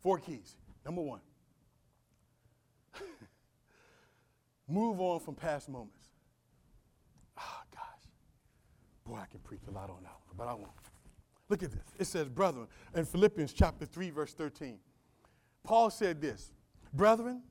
[0.00, 0.56] Four keys.
[0.84, 1.20] Number one,
[4.68, 6.08] Move on from past moments.
[7.36, 8.10] Ah, oh, gosh.
[9.06, 10.70] Boy, I can preach a lot on that one, but I won't.
[11.48, 11.80] Look at this.
[11.98, 14.78] It says, brethren, in Philippians chapter 3, verse 13.
[15.64, 16.52] Paul said this
[16.92, 17.42] Brethren,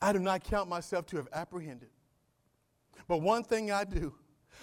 [0.00, 1.90] I do not count myself to have apprehended.
[3.08, 4.14] But one thing I do,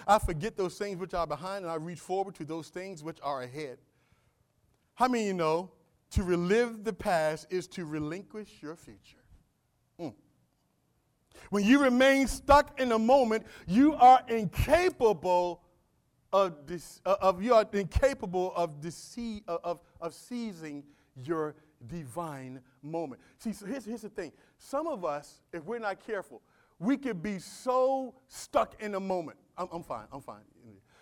[0.06, 3.18] I forget those things which are behind and I reach forward to those things which
[3.22, 3.78] are ahead.
[4.94, 5.70] How many you know
[6.10, 9.23] to relive the past is to relinquish your future?
[11.50, 15.62] When you remain stuck in a moment, you are incapable
[16.32, 16.56] of,
[17.06, 20.82] uh, of you are incapable of, dece- uh, of, of seizing
[21.14, 21.54] your
[21.86, 23.20] divine moment.
[23.38, 24.32] See, so here's, here's the thing.
[24.58, 26.42] Some of us, if we're not careful,
[26.78, 29.38] we could be so stuck in a moment.
[29.56, 30.42] I'm, I'm fine, I'm fine.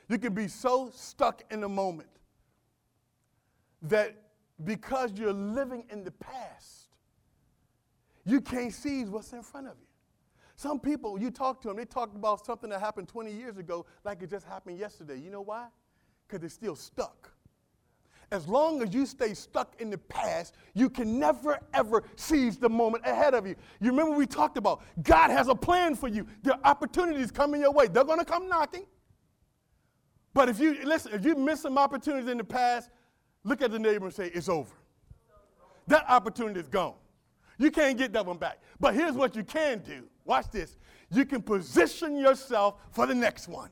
[0.08, 2.10] You can be so stuck in a moment
[3.80, 4.14] that
[4.64, 6.88] because you're living in the past,
[8.24, 9.86] you can't seize what's in front of you.
[10.62, 13.84] Some people, you talk to them, they talk about something that happened 20 years ago
[14.04, 15.18] like it just happened yesterday.
[15.18, 15.66] You know why?
[16.24, 17.32] Because they're still stuck.
[18.30, 22.68] As long as you stay stuck in the past, you can never ever seize the
[22.68, 23.56] moment ahead of you.
[23.80, 26.28] You remember we talked about God has a plan for you.
[26.44, 27.88] There are opportunities coming your way.
[27.88, 28.86] They're going to come knocking.
[30.32, 32.88] But if you listen, if you miss some opportunities in the past,
[33.42, 34.76] look at the neighbor and say, It's over.
[35.88, 36.94] That opportunity is gone.
[37.62, 38.58] You can't get that one back.
[38.80, 40.08] But here's what you can do.
[40.24, 40.76] Watch this.
[41.12, 43.70] You can position yourself for the next one.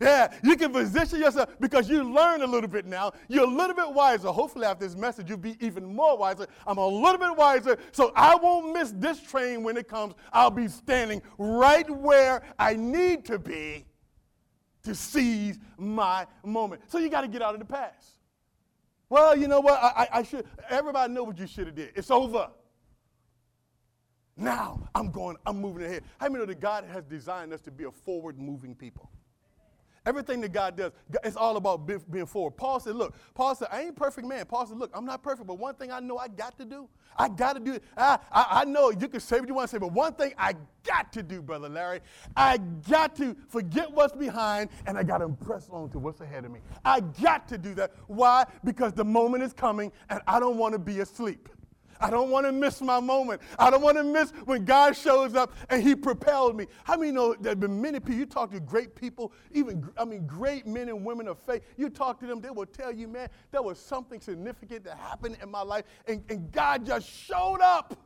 [0.00, 3.12] Yeah, you can position yourself because you learn a little bit now.
[3.26, 4.28] You're a little bit wiser.
[4.28, 6.46] Hopefully, after this message, you'll be even more wiser.
[6.68, 10.14] I'm a little bit wiser, so I won't miss this train when it comes.
[10.32, 13.86] I'll be standing right where I need to be
[14.84, 16.82] to seize my moment.
[16.86, 18.12] So you got to get out of the past.
[19.08, 19.82] Well, you know what?
[19.82, 20.46] I, I, I should.
[20.70, 21.90] Everybody know what you should have did.
[21.96, 22.50] It's over.
[24.40, 26.02] Now I'm going, I'm moving ahead.
[26.18, 29.10] How many know that God has designed us to be a forward moving people?
[30.06, 32.52] Everything that God does, it's all about being forward.
[32.56, 34.46] Paul said, Look, Paul said, I ain't perfect man.
[34.46, 36.88] Paul said, Look, I'm not perfect, but one thing I know I got to do,
[37.18, 37.84] I got to do it.
[37.98, 40.32] I, I, I know you can say what you want to say, but one thing
[40.38, 42.00] I got to do, Brother Larry,
[42.34, 42.56] I
[42.88, 46.50] got to forget what's behind and I got to press on to what's ahead of
[46.50, 46.60] me.
[46.82, 47.92] I got to do that.
[48.06, 48.46] Why?
[48.64, 51.50] Because the moment is coming and I don't want to be asleep.
[52.00, 53.42] I don't want to miss my moment.
[53.58, 56.66] I don't want to miss when God shows up and He propelled me.
[56.84, 60.04] How many know there have been many people, you talk to great people, even, I
[60.04, 63.06] mean, great men and women of faith, you talk to them, they will tell you,
[63.06, 67.60] man, there was something significant that happened in my life, and, and God just showed
[67.60, 67.96] up.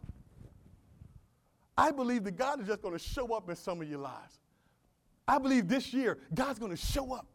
[1.76, 4.38] I believe that God is just going to show up in some of your lives.
[5.26, 7.26] I believe this year, God's going to show up.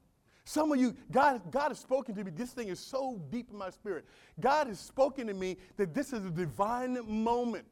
[0.50, 2.32] Some of you, God, God has spoken to me.
[2.36, 4.04] This thing is so deep in my spirit.
[4.39, 7.66] God has spoken to me that this is a divine moment.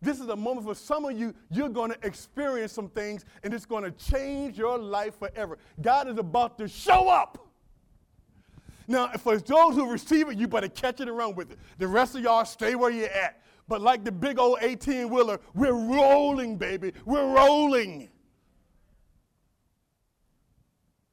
[0.00, 3.52] This is a moment for some of you, you're going to experience some things and
[3.52, 5.58] it's going to change your life forever.
[5.80, 7.44] God is about to show up.
[8.86, 11.58] Now, for those who receive it, you better catch it and run with it.
[11.78, 13.42] The rest of y'all stay where you're at.
[13.66, 16.92] But like the big old 18 wheeler, we're rolling, baby.
[17.04, 18.10] We're rolling.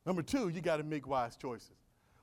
[0.10, 1.70] Number two, you got to make wise choices.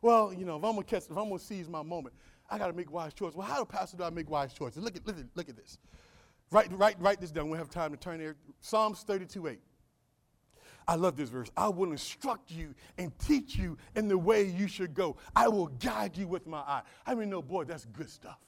[0.03, 2.17] Well, you know, if I'm gonna catch, if I'm gonna seize my moment,
[2.51, 3.37] I got to make wise choices.
[3.37, 4.83] Well, how do pastor do I make wise choices?
[4.83, 5.79] Look at, look at, look at this.
[6.51, 7.49] Write, write, write this down.
[7.49, 8.35] We have time to turn there.
[8.61, 9.61] Psalms 32, 8.
[10.89, 11.49] I love this verse.
[11.57, 15.17] I will instruct you and teach you in the way you should go.
[15.37, 16.83] I will guide you with my eye.
[17.07, 18.41] I mean, no, boy, that's good stuff.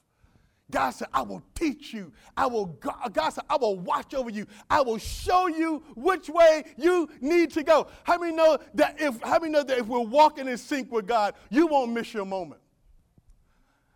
[0.71, 2.13] God said, I will teach you.
[2.37, 4.47] I will, God said, I will watch over you.
[4.69, 7.87] I will show you which way you need to go.
[8.05, 11.07] How many know that if, how many know that if we're walking in sync with
[11.07, 12.61] God, you won't miss your moment?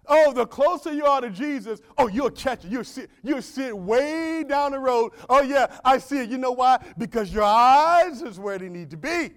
[0.07, 2.70] Oh, the closer you are to Jesus, oh, you'll catch it.
[2.70, 5.12] You'll see, you'll see it way down the road.
[5.29, 6.31] Oh, yeah, I see it.
[6.31, 6.83] You know why?
[6.99, 9.33] Because your eyes is where they need to be.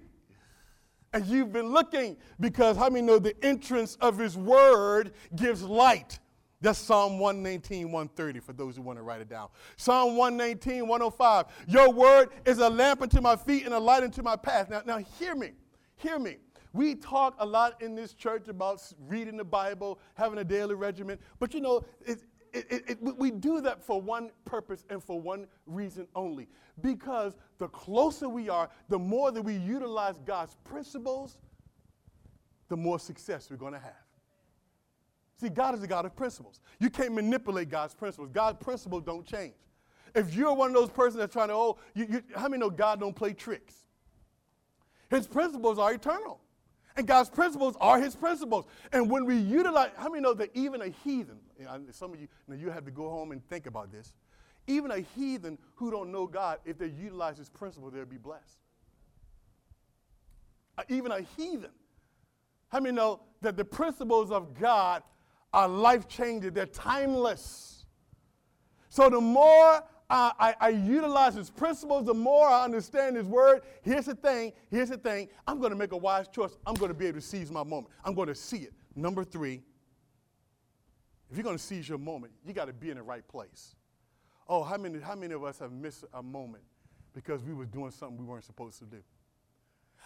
[1.14, 6.20] And you've been looking because how many know the entrance of his word gives light?
[6.66, 9.49] That's Psalm 119, 130 for those who want to write it down.
[9.78, 11.45] Psalm 119, 105.
[11.68, 14.72] Your word is a lamp unto my feet and a light unto my path.
[14.72, 15.51] Now, now hear me.
[15.97, 16.38] Hear me.
[16.74, 21.20] We talk a lot in this church about reading the Bible, having a daily regimen,
[21.38, 25.45] but you know, it, it, it, we do that for one purpose and for one
[25.68, 26.47] reason only.
[26.82, 31.38] Because the closer we are, the more that we utilize God's principles,
[32.70, 34.05] the more success we're going to have.
[35.38, 36.62] See, God is a God of principles.
[36.80, 38.30] You can't manipulate God's principles.
[38.32, 39.54] God's principles don't change.
[40.14, 42.70] If you're one of those persons that's trying to, oh, you, you, how many know
[42.70, 43.76] God don't play tricks?
[45.10, 46.40] His principles are eternal.
[46.98, 48.66] And God's principles are his principles.
[48.94, 51.40] And when we utilize, how many know that even a heathen,
[51.92, 54.14] some of you, you, you have to go home and think about this.
[54.68, 58.58] Even a heathen who don't know God, if they utilize his principles, they'll be blessed.
[60.78, 61.72] Uh, even a heathen.
[62.70, 65.04] How many know that the principles of God
[65.56, 67.86] are life changing, they're timeless.
[68.89, 73.62] So the more I, I, I, utilize his principles, the more I understand his word.
[73.82, 75.30] Here's the thing, here's the thing.
[75.47, 76.56] I'm going to make a wise choice.
[76.68, 77.88] I'm going to be able to seize my moment.
[78.03, 78.74] I'm going to see it.
[78.95, 79.64] Number three,
[81.32, 83.76] if you're going to seize your moment, you got to be in the right place.
[84.47, 86.64] Oh, how many, how many of us have missed a moment
[87.14, 89.01] because we were doing something we weren't supposed to do?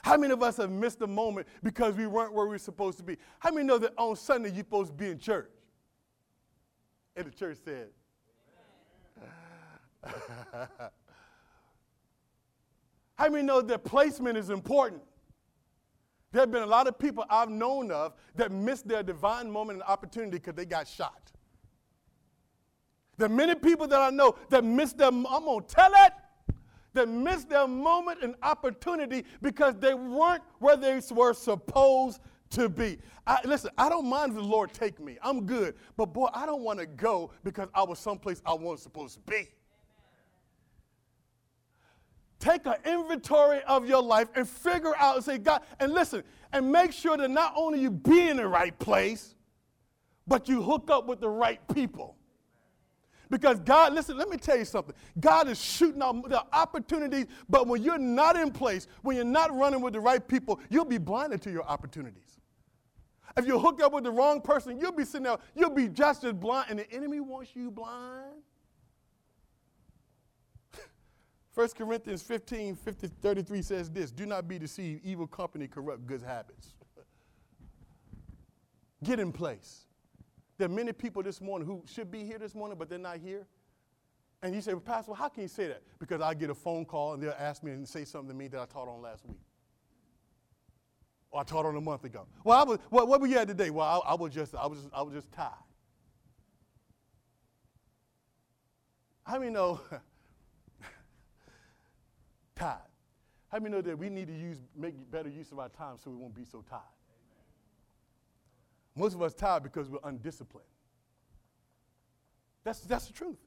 [0.04, 2.98] How many of us have missed a moment because we weren't where we were supposed
[3.00, 3.18] to be?
[3.40, 5.52] How many know that on Sunday you're supposed to be in church?
[7.16, 7.90] And the church said,
[13.16, 15.02] How many know that placement is important?
[16.32, 19.82] There have been a lot of people I've known of that missed their divine moment
[19.82, 21.32] and opportunity because they got shot.
[23.18, 26.14] There are many people that I know that missed their, I'm going to tell it
[26.94, 32.20] that missed their moment and opportunity because they weren't where they were supposed
[32.52, 32.98] to be.
[33.28, 35.18] I, listen, I don't mind the Lord take me.
[35.22, 35.76] I'm good.
[35.98, 39.32] But boy, I don't want to go because I was someplace I wasn't supposed to
[39.32, 39.50] be.
[42.40, 46.24] Take an inventory of your life and figure out and say, God, and listen,
[46.54, 49.36] and make sure that not only you be in the right place,
[50.26, 52.16] but you hook up with the right people.
[53.30, 54.96] Because God, listen, let me tell you something.
[55.20, 59.56] God is shooting out the opportunities, but when you're not in place, when you're not
[59.56, 62.40] running with the right people, you'll be blinded to your opportunities.
[63.38, 66.24] If you hook up with the wrong person, you'll be sitting there, you'll be just
[66.24, 68.42] as blind, and the enemy wants you blind.
[71.54, 76.24] 1 Corinthians 15, 50, 33 says this Do not be deceived, evil company corrupt good
[76.24, 76.74] habits.
[79.04, 79.86] Get in place.
[80.60, 83.18] There are many people this morning who should be here this morning, but they're not
[83.18, 83.48] here.
[84.44, 85.82] And you say, well, Pastor, how can you say that?
[86.00, 88.50] Because I get a phone call and they'll ask me and say something to me
[88.50, 89.40] that I taught on last week.
[91.32, 92.28] Or I taught on a month ago.
[92.44, 93.70] Well, I was, what, what were you at today?
[93.70, 95.54] Well, I, I, was just, I was, just, I was just tired.
[99.24, 99.80] How many know?
[102.56, 102.80] tired.
[103.48, 106.12] How many know that we need to use, make better use of our time so
[106.12, 106.82] we won't be so tired?
[108.96, 110.68] Most of us tired because we're undisciplined.
[112.64, 113.38] That's, that's the truth.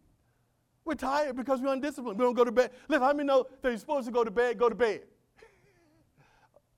[0.84, 2.18] We're tired because we're undisciplined.
[2.18, 2.70] We don't go to bed.
[2.88, 4.58] Listen, how many know that you're supposed to go to bed?
[4.58, 5.02] Go to bed.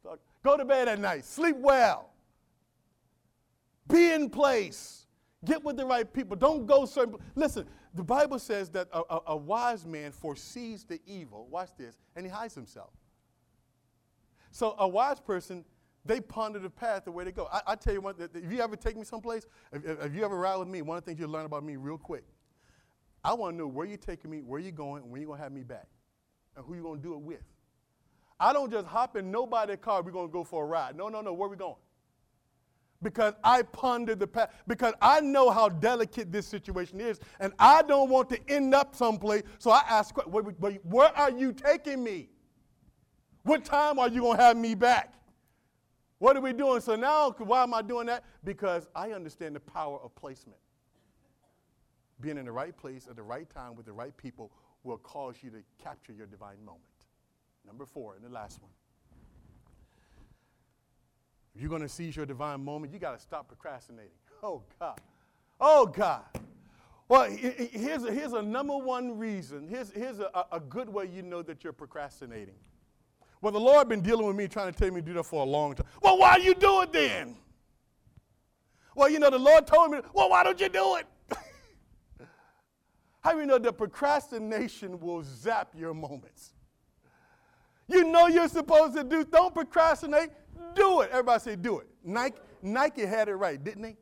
[0.45, 1.25] go to bed at night.
[1.25, 2.11] Sleep well.
[3.89, 5.07] Be in place.
[5.45, 6.37] Get with the right people.
[6.37, 7.17] Don't go certain.
[7.35, 11.47] Listen, the Bible says that a, a, a wise man foresees the evil.
[11.51, 12.91] Watch this, and he hides himself.
[14.51, 15.65] So a wise person,
[16.05, 17.49] they ponder the path, the way they go.
[17.53, 20.39] I, I tell you what, if you ever take me someplace, if, if, you ever
[20.39, 22.25] ride with me, one of the things you'll learn about me real quick.
[23.23, 25.39] I want to know where you're taking me, where you're going, and when you're going
[25.39, 25.87] to have me back,
[26.57, 27.43] and who you're going to do it with.
[28.39, 30.97] I don't just hop in nobody's car, we're going to go for a ride.
[30.97, 31.77] No, no, no, where we going?
[33.05, 37.83] because I pondered the past, because I know how delicate this situation is, and I
[37.83, 39.43] don't want to end up someplace.
[39.59, 42.31] So I ask, where, where are you taking me?
[43.45, 45.13] What time are you going to have me back?
[46.19, 46.81] What are we doing?
[46.81, 48.25] So now, why am I doing that?
[48.45, 50.59] Because I understand the power of placement.
[52.21, 54.53] Being in the right place at the right time with the right people
[54.85, 56.83] will cause you to capture your divine moment.
[57.67, 58.71] Number four, and the last one.
[61.55, 64.11] If you're going to seize your divine moment, you got to stop procrastinating.
[64.43, 65.01] Oh, God.
[65.61, 66.23] Oh, God.
[67.09, 69.69] Well, here's a, here's a number one reason.
[69.69, 72.55] Here's, here's a, a good way you know that you're procrastinating.
[73.45, 75.43] Well, the Lord been dealing with me trying to tell me to do that for
[75.43, 75.85] a long time.
[76.01, 77.37] Well, why you do it then?
[78.97, 81.07] Well, you know, the Lord told me, well, why don't you do it?
[83.21, 86.55] How do you know that procrastination will zap your moments?
[87.87, 90.31] You know you're supposed to do, don't procrastinate,
[90.75, 91.11] do it.
[91.11, 91.87] Everybody say, do it.
[92.03, 93.99] Nike, Nike had it right, didn't they?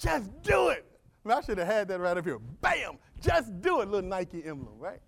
[0.00, 0.84] Just do it.
[1.24, 2.40] I, mean, I should have had that right up here.
[2.60, 2.98] Bam!
[3.20, 4.98] Just do it, little Nike emblem, right?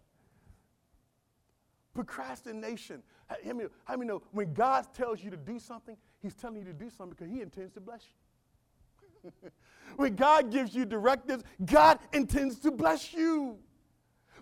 [1.94, 3.02] Procrastination.
[3.26, 6.64] How many, how many know when God tells you to do something, He's telling you
[6.64, 8.02] to do something because He intends to bless
[9.24, 9.32] you.
[9.96, 13.58] when God gives you directives, God intends to bless you.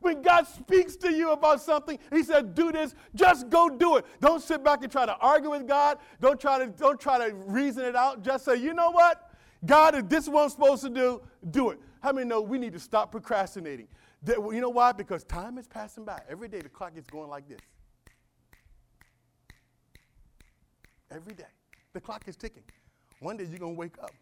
[0.00, 4.06] When God speaks to you about something, He said, "Do this." Just go do it.
[4.20, 5.98] Don't sit back and try to argue with God.
[6.20, 8.22] Don't try to don't try to reason it out.
[8.22, 9.32] Just say, "You know what?
[9.66, 11.20] God, if this is what I'm supposed to do,
[11.50, 13.88] do it." How many know we need to stop procrastinating?
[14.22, 14.92] That, you know why?
[14.92, 16.20] Because time is passing by.
[16.28, 17.60] Every day the clock is going like this.
[21.10, 21.44] Every day.
[21.92, 22.64] The clock is ticking.
[23.20, 24.12] One day you're going to wake up.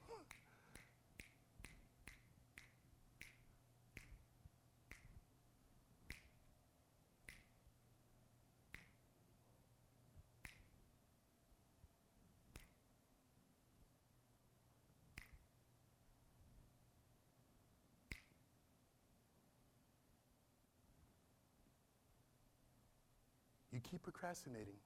[23.77, 24.77] You keep procrastinating,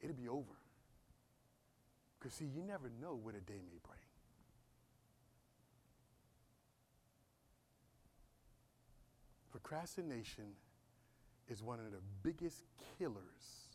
[0.00, 0.44] it'll be over.
[2.18, 3.98] Because, see, you never know what a day may bring.
[9.50, 10.44] Procrastination
[11.48, 12.64] is one of the biggest
[12.98, 13.70] killers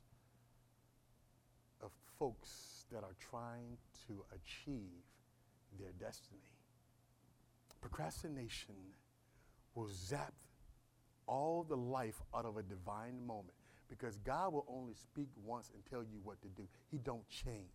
[1.81, 5.01] of folks that are trying to achieve
[5.79, 6.39] their destiny.
[7.81, 8.75] Procrastination
[9.73, 10.33] will zap
[11.25, 13.60] all the life out of a divine moment
[13.91, 16.63] because God will only speak once and tell you what to do.
[16.89, 17.67] He don't change.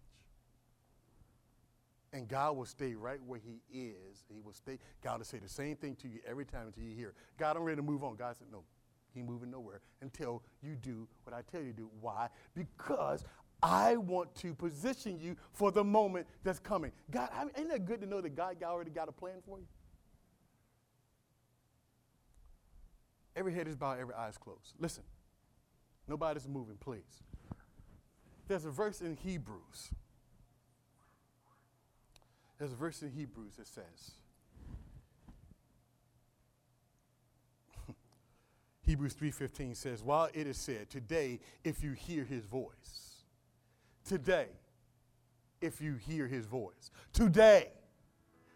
[2.13, 4.25] And God will stay right where he is.
[4.33, 6.95] He will stay, God will say the same thing to you every time until you
[6.97, 7.13] hear.
[7.39, 8.17] God, I'm ready to move on.
[8.17, 8.65] God said, no,
[9.13, 11.91] he moving nowhere until you do what I tell you to do.
[12.01, 12.29] Why?
[12.55, 13.23] Because
[13.63, 16.93] I want to position you for the moment that's coming.
[17.11, 19.59] God, I mean, ain't that good to know that God already got a plan for
[19.59, 19.67] you?
[23.35, 24.73] Every head is bowed, every eye is closed.
[24.79, 25.03] Listen.
[26.09, 27.23] Nobody's moving, please.
[28.49, 29.91] There's a verse in Hebrews.
[32.59, 34.13] There's a verse in Hebrews that says,
[38.87, 43.25] Hebrews 3:15 says, "While it is said, today if you hear his voice,
[44.05, 44.47] today
[45.61, 47.73] if you hear his voice, today,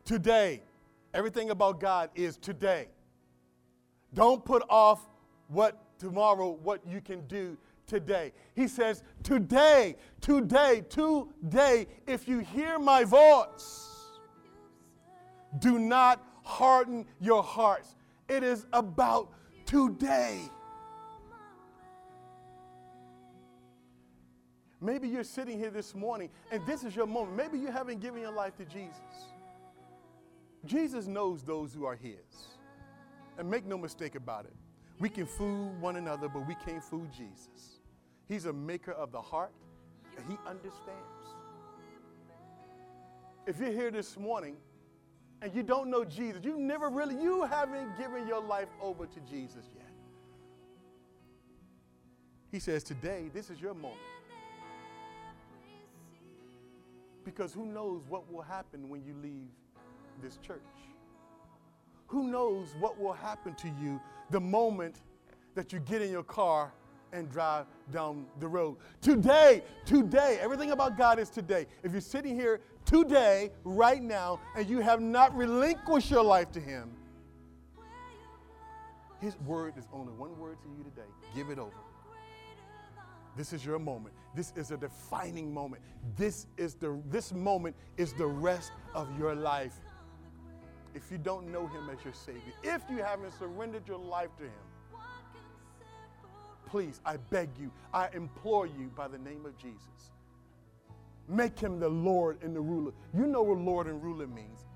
[0.05, 0.63] today,
[1.13, 2.89] everything about God is today.
[4.15, 5.09] Don't put off
[5.49, 8.33] what tomorrow what you can do today.
[8.57, 13.87] He says, Today, today, today, if you hear my voice,
[15.59, 17.95] do not harden your hearts.
[18.29, 19.31] It is about
[19.67, 20.41] today.
[24.81, 27.37] Maybe you're sitting here this morning and this is your moment.
[27.37, 28.97] Maybe you haven't given your life to Jesus.
[30.65, 32.57] Jesus knows those who are His.
[33.39, 34.55] And make no mistake about it.
[35.01, 37.81] We can fool one another, but we can't fool Jesus.
[38.29, 39.51] He's a maker of the heart,
[40.17, 41.27] and He understands.
[43.47, 44.57] If you're here this morning
[45.41, 49.21] and you don't know Jesus, you never really, you haven't given your life over to
[49.21, 49.91] Jesus yet.
[52.53, 53.99] He says, Today, this is your moment.
[57.25, 59.49] Because who knows what will happen when you leave
[60.23, 60.61] this church?
[62.09, 65.01] Who knows what will happen to you the moment
[65.55, 66.73] that you get in your car
[67.13, 68.77] and drive down the road?
[69.01, 71.67] Today, today, everything about God is today.
[71.83, 76.61] If you're sitting here today, right now, and you have not relinquished your life to
[76.61, 76.91] Him,
[79.21, 81.73] His word is only one word to you today give it over.
[83.37, 84.15] This is your moment.
[84.35, 85.83] This is a defining moment.
[86.17, 89.81] This is the this moment is the rest of your life.
[90.95, 94.45] If you don't know him as your savior, if you haven't surrendered your life to
[94.45, 95.01] him,
[96.67, 100.13] please, I beg you, I implore you by the name of Jesus.
[101.29, 102.93] Make him the Lord and the ruler.
[103.15, 104.67] You know what Lord and ruler means.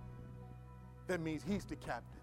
[1.09, 2.21] That means he's the captain.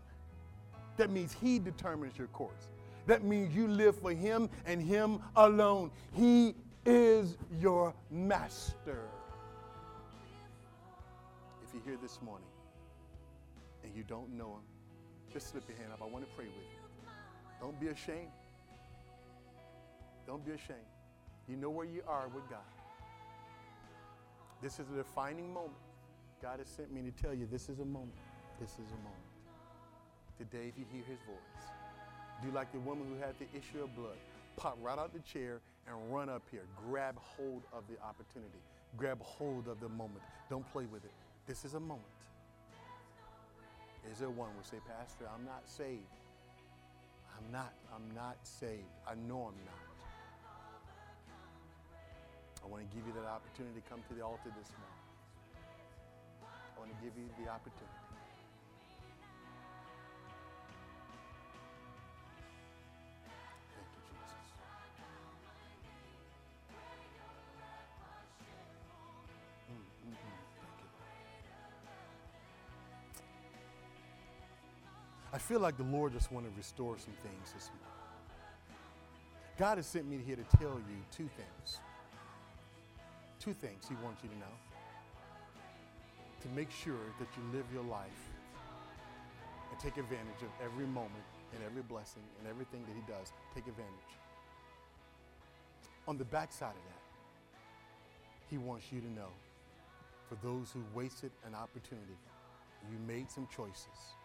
[0.97, 2.69] That means he determines your course.
[3.07, 5.91] That means you live for Him and Him alone.
[6.13, 9.09] He is your master.
[11.63, 12.50] If you're here this morning
[13.83, 14.63] and you don't know Him,
[15.33, 16.01] just slip your hand up.
[16.01, 17.09] I want to pray with you.
[17.59, 18.31] Don't be ashamed.
[20.25, 20.79] Don't be ashamed.
[21.47, 22.59] You know where you are with God.
[24.61, 25.73] This is a defining moment.
[26.41, 28.13] God has sent me to tell you this is a moment.
[28.59, 29.31] This is a moment.
[30.37, 31.65] Today, if you hear His voice,
[32.43, 34.17] do like the woman who had the issue of blood.
[34.57, 36.63] Pop right out the chair and run up here.
[36.87, 38.59] Grab hold of the opportunity.
[38.97, 40.21] Grab hold of the moment.
[40.49, 41.11] Don't play with it.
[41.47, 42.05] This is a moment.
[44.09, 46.09] Is there one will say, Pastor, I'm not saved.
[47.37, 47.73] I'm not.
[47.93, 48.89] I'm not saved.
[49.05, 49.85] I know I'm not.
[52.63, 55.01] I want to give you that opportunity to come to the altar this morning.
[56.41, 58.00] I want to give you the opportunity.
[75.33, 77.87] I feel like the Lord just wanted to restore some things this morning.
[79.57, 81.79] God has sent me here to tell you two things.
[83.39, 84.55] Two things He wants you to know.
[86.41, 88.29] To make sure that you live your life
[89.69, 91.23] and take advantage of every moment
[91.55, 93.31] and every blessing and everything that He does.
[93.55, 94.11] Take advantage.
[96.09, 97.01] On the backside of that,
[98.49, 99.31] He wants you to know
[100.27, 102.17] for those who wasted an opportunity,
[102.91, 104.15] you made some choices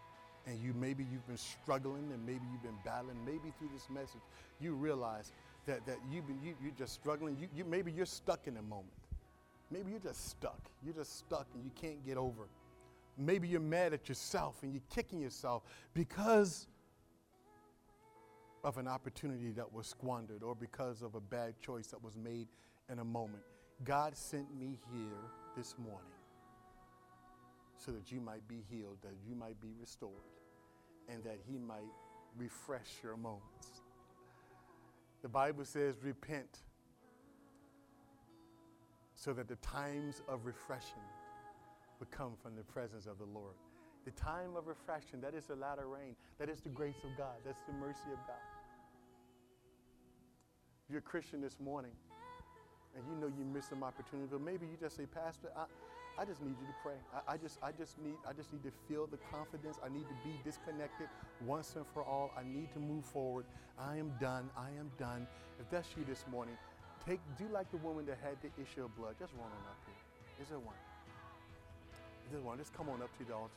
[0.47, 4.23] and you maybe you've been struggling and maybe you've been battling maybe through this message
[4.61, 5.33] you realize
[5.67, 7.37] that, that you've been you, you're just struggling.
[7.39, 8.93] You, you maybe you're stuck in a moment.
[9.71, 10.61] Maybe you're just stuck.
[10.85, 12.49] You're just stuck and you can't get over.
[13.19, 15.63] Maybe you're mad at yourself and you're kicking yourself
[15.95, 16.69] because
[18.63, 22.47] of an opportunity that was squandered or because of a bad choice that was made
[22.91, 23.43] in a moment.
[23.85, 26.01] God sent me here this morning
[27.77, 30.13] so that you might be healed, that you might be restored,
[31.09, 31.93] and that He might
[32.39, 33.83] refresh your moments.
[35.23, 36.59] The Bible says, repent
[39.15, 41.03] so that the times of refreshing
[41.99, 43.55] would come from the presence of the Lord.
[44.05, 46.15] The time of refreshing, that is the latter rain.
[46.39, 47.35] That is the grace of God.
[47.45, 48.37] That's the mercy of God.
[50.85, 51.91] If you're a Christian this morning
[52.95, 55.65] and you know you missed some opportunity, but maybe you just say, Pastor, I,
[56.19, 56.97] I just need you to pray.
[57.13, 59.79] I, I, just, I just need, I just need to feel the confidence.
[59.85, 61.09] I need to be disconnected
[61.45, 62.33] once and for all.
[62.37, 63.45] I need to move forward.
[63.79, 64.49] I am done.
[64.57, 65.27] I am done.
[65.61, 66.57] If that's you this morning,
[67.07, 69.15] take, do like the woman that had the issue of blood.
[69.19, 70.43] Just run on up here.
[70.43, 70.77] Is there one?
[72.27, 72.59] Is there one?
[72.59, 73.53] Just come on up to the altar.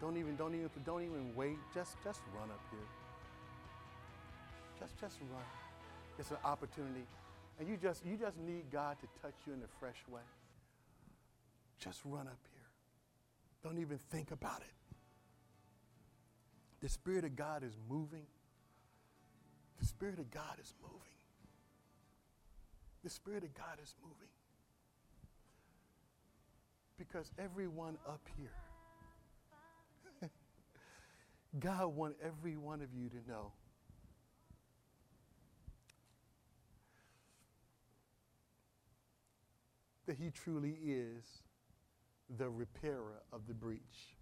[0.00, 1.58] Don't even, don't even, don't even wait.
[1.74, 2.88] Just, just run up here.
[4.78, 5.42] Just, just run.
[6.18, 7.04] It's an opportunity,
[7.58, 10.20] and you just, you just need God to touch you in a fresh way.
[11.80, 12.60] Just run up here.
[13.64, 14.74] Don't even think about it.
[16.80, 18.26] The Spirit of God is moving.
[19.78, 21.00] The Spirit of God is moving.
[23.02, 24.28] The Spirit of God is moving.
[26.98, 28.52] Because everyone up here,
[31.58, 33.52] God wants every one of you to know
[40.06, 41.24] that He truly is
[42.38, 44.16] the repairer of the breach.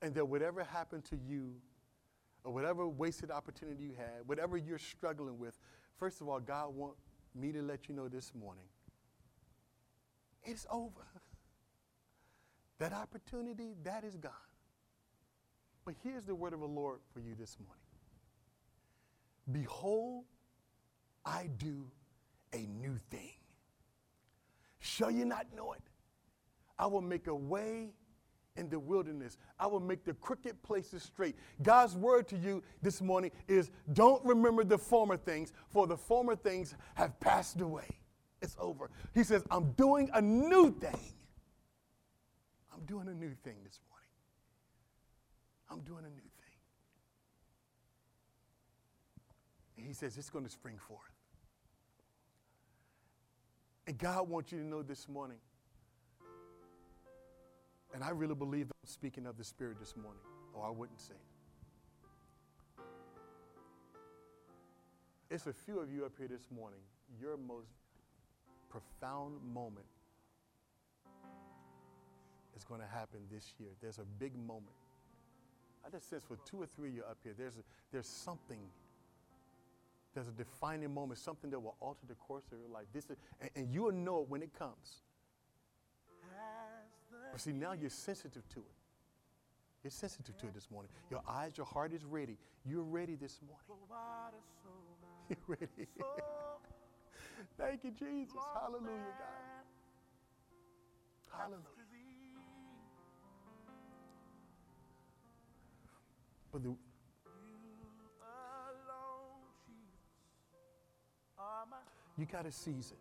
[0.00, 1.54] And that whatever happened to you,
[2.44, 5.58] or whatever wasted opportunity you had, whatever you're struggling with,
[5.98, 7.00] first of all, God wants
[7.34, 8.64] me to let you know this morning
[10.44, 11.06] it's over.
[12.78, 14.32] That opportunity, that is gone.
[15.84, 17.82] But here's the word of the Lord for you this morning
[19.50, 20.24] Behold,
[21.24, 21.90] I do
[22.52, 23.37] a new thing.
[24.80, 25.82] Shall you not know it?
[26.78, 27.90] I will make a way
[28.56, 29.38] in the wilderness.
[29.58, 31.36] I will make the crooked places straight.
[31.62, 36.36] God's word to you this morning is don't remember the former things, for the former
[36.36, 37.88] things have passed away.
[38.42, 38.90] It's over.
[39.14, 40.98] He says, I'm doing a new thing.
[42.72, 44.08] I'm doing a new thing this morning.
[45.70, 46.30] I'm doing a new thing.
[49.76, 51.17] And he says, it's going to spring forth.
[53.88, 55.38] And God wants you to know this morning
[57.94, 60.20] and I really believe I'm speaking of the Spirit this morning,
[60.54, 62.84] or I wouldn't say it.
[65.30, 66.80] It's a few of you up here this morning,
[67.20, 67.68] your most
[68.70, 69.86] profound moment
[72.56, 73.70] is going to happen this year.
[73.80, 74.76] There's a big moment.
[75.84, 77.54] I just sense for two or three of you up here, there's,
[77.92, 78.58] there's something,
[80.18, 82.86] there's a defining moment, something that will alter the course of your life.
[82.92, 85.02] This is, and, and you will know it when it comes.
[87.30, 88.74] But see, now you're sensitive to it.
[89.84, 90.90] You're sensitive to it this morning.
[91.08, 92.36] Your eyes, your heart is ready.
[92.66, 93.62] You're ready this morning.
[95.28, 95.88] You're ready.
[97.56, 98.34] Thank you, Jesus.
[98.60, 99.66] Hallelujah, God.
[101.30, 101.62] Hallelujah.
[106.50, 106.74] But the,
[112.18, 112.98] you got to seize it.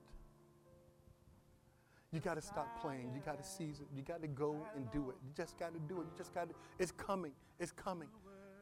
[2.11, 3.11] You got to stop playing.
[3.13, 3.87] You got to seize it.
[3.93, 5.15] You got to go and do it.
[5.25, 6.05] You just got to do it.
[6.05, 6.55] You just got to.
[6.79, 7.33] It's coming.
[7.59, 8.07] It's coming.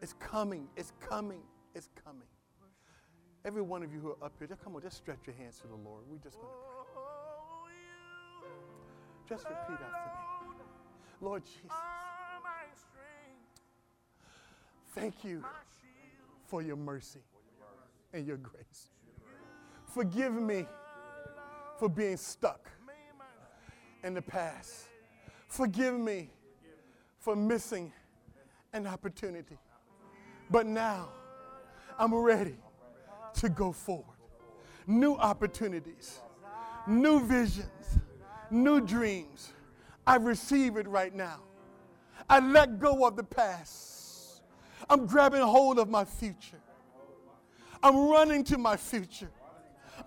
[0.02, 0.68] It's coming.
[0.76, 1.42] It's coming.
[1.76, 2.28] It's coming.
[3.44, 5.60] Every one of you who are up here, just come on, just stretch your hands
[5.60, 6.04] to the Lord.
[6.10, 6.54] We're just going to
[6.94, 7.04] pray.
[9.30, 10.64] Just repeat after me.
[11.22, 11.72] Lord Jesus,
[14.96, 15.44] thank you
[16.48, 17.22] for your mercy
[18.14, 18.90] and your grace.
[19.96, 20.68] Forgive me
[21.78, 22.70] for being stuck
[24.04, 24.88] in the past.
[25.48, 26.32] Forgive me
[27.18, 27.94] for missing
[28.74, 29.58] an opportunity.
[30.52, 31.08] But now
[31.98, 32.58] I'm ready
[33.36, 34.18] to go forward.
[34.86, 36.20] New opportunities,
[36.86, 38.00] new visions,
[38.52, 39.54] new dreams.
[40.06, 41.40] I receive it right now.
[42.30, 44.42] I let go of the past.
[44.90, 46.60] I'm grabbing hold of my future.
[47.82, 49.32] I'm running to my future.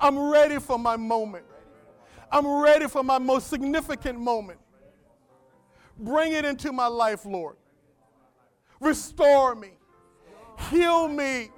[0.00, 1.44] I'm ready for my moment.
[2.30, 4.58] I'm ready for my most significant moment.
[5.98, 7.56] Bring it into my life, Lord.
[8.80, 9.72] Restore me.
[10.70, 11.50] Heal me.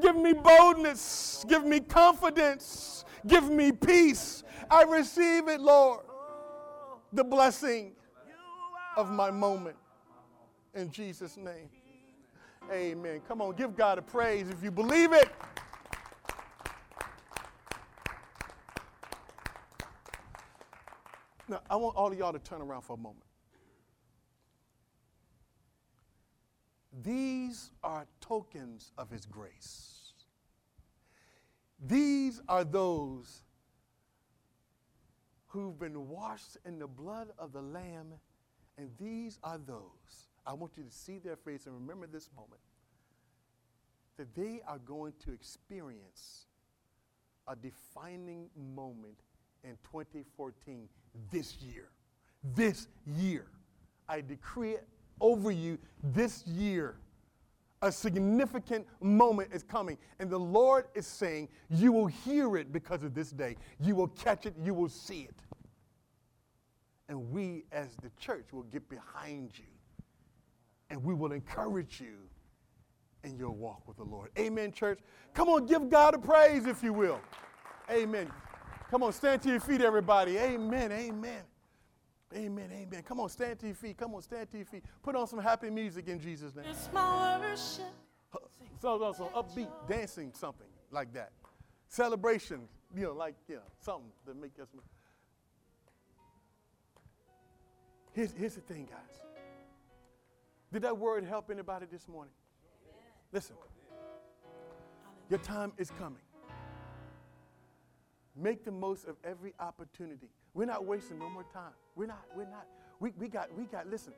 [0.00, 1.44] Give me boldness.
[1.48, 3.04] Give me confidence.
[3.26, 4.42] Give me peace.
[4.70, 6.00] I receive it, Lord.
[7.12, 7.92] The blessing
[8.96, 9.76] of my moment.
[10.74, 11.68] In Jesus' name.
[12.70, 13.20] Amen.
[13.28, 15.28] Come on, give God a praise if you believe it.
[21.52, 23.26] Now, I want all of y'all to turn around for a moment.
[27.02, 30.14] These are tokens of His grace.
[31.78, 33.42] These are those
[35.48, 38.14] who've been washed in the blood of the Lamb,
[38.78, 40.30] and these are those.
[40.46, 42.62] I want you to see their face and remember this moment
[44.16, 46.46] that they are going to experience
[47.46, 49.18] a defining moment
[49.64, 50.88] in 2014
[51.30, 51.88] this year.
[52.54, 53.46] This year.
[54.08, 54.86] I decree it
[55.20, 56.96] over you this year.
[57.82, 59.98] A significant moment is coming.
[60.20, 63.56] And the Lord is saying, You will hear it because of this day.
[63.80, 64.54] You will catch it.
[64.62, 65.34] You will see it.
[67.08, 69.64] And we, as the church, will get behind you.
[70.90, 72.16] And we will encourage you
[73.24, 74.30] in your walk with the Lord.
[74.38, 75.00] Amen, church.
[75.34, 77.20] Come on, give God a praise, if you will.
[77.90, 78.30] Amen.
[78.92, 80.36] Come on, stand to your feet, everybody.
[80.36, 81.44] Amen, amen.
[82.36, 83.02] Amen, amen.
[83.02, 83.96] Come on, stand to your feet.
[83.96, 84.84] Come on, stand to your feet.
[85.02, 86.66] Put on some happy music in Jesus' name.
[86.68, 87.86] It's my worship.
[88.82, 91.32] So, so, so upbeat, dancing, something like that.
[91.88, 94.68] Celebration, you know, like, you know, something to make us.
[98.12, 99.22] Here's, here's the thing, guys.
[100.70, 102.34] Did that word help anybody this morning?
[103.32, 103.56] Listen,
[105.30, 106.20] your time is coming.
[108.34, 110.28] Make the most of every opportunity.
[110.54, 111.72] We're not wasting no more time.
[111.96, 112.66] We're not, we're not.
[113.00, 114.12] We, we got, we got, listen,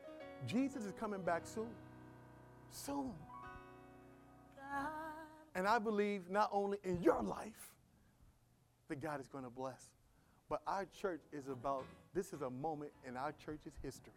[0.47, 1.69] Jesus is coming back soon.
[2.71, 3.13] Soon.
[5.55, 7.71] And I believe not only in your life
[8.89, 9.91] that God is going to bless,
[10.49, 14.13] but our church is about, this is a moment in our church's history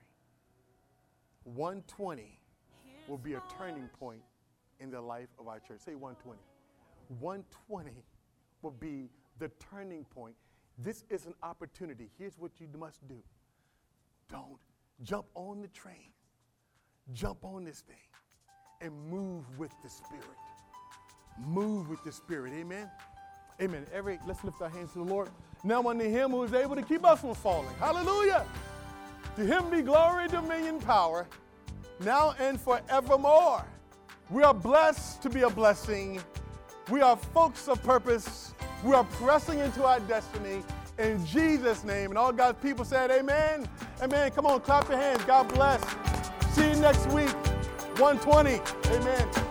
[1.55, 2.37] 120
[3.07, 4.21] will be a turning point
[4.79, 5.79] in the life of our church.
[5.79, 6.37] Say 120.
[7.19, 7.91] 120
[8.61, 9.09] will be
[9.39, 10.35] the turning point.
[10.77, 12.09] This is an opportunity.
[12.17, 13.21] Here's what you must do
[14.29, 14.59] don't
[15.03, 16.11] jump on the train,
[17.13, 17.95] jump on this thing,
[18.81, 20.25] and move with the Spirit.
[21.45, 22.53] Move with the Spirit.
[22.53, 22.89] Amen.
[23.61, 23.85] Amen.
[23.93, 25.29] Every let's lift our hands to the Lord.
[25.63, 27.73] Now unto him who is able to keep us from falling.
[27.79, 28.45] Hallelujah.
[29.35, 31.27] To him be glory, dominion, power,
[31.99, 33.65] now and forevermore.
[34.29, 36.21] We are blessed to be a blessing.
[36.89, 38.53] We are folks of purpose.
[38.87, 40.63] We are pressing into our destiny
[40.97, 42.11] in Jesus' name.
[42.11, 43.67] And all God's people said, Amen.
[44.01, 44.31] Amen.
[44.31, 45.21] Come on, clap your hands.
[45.25, 45.83] God bless.
[46.51, 47.35] See you next week.
[47.99, 48.61] 120.
[48.95, 49.46] Amen.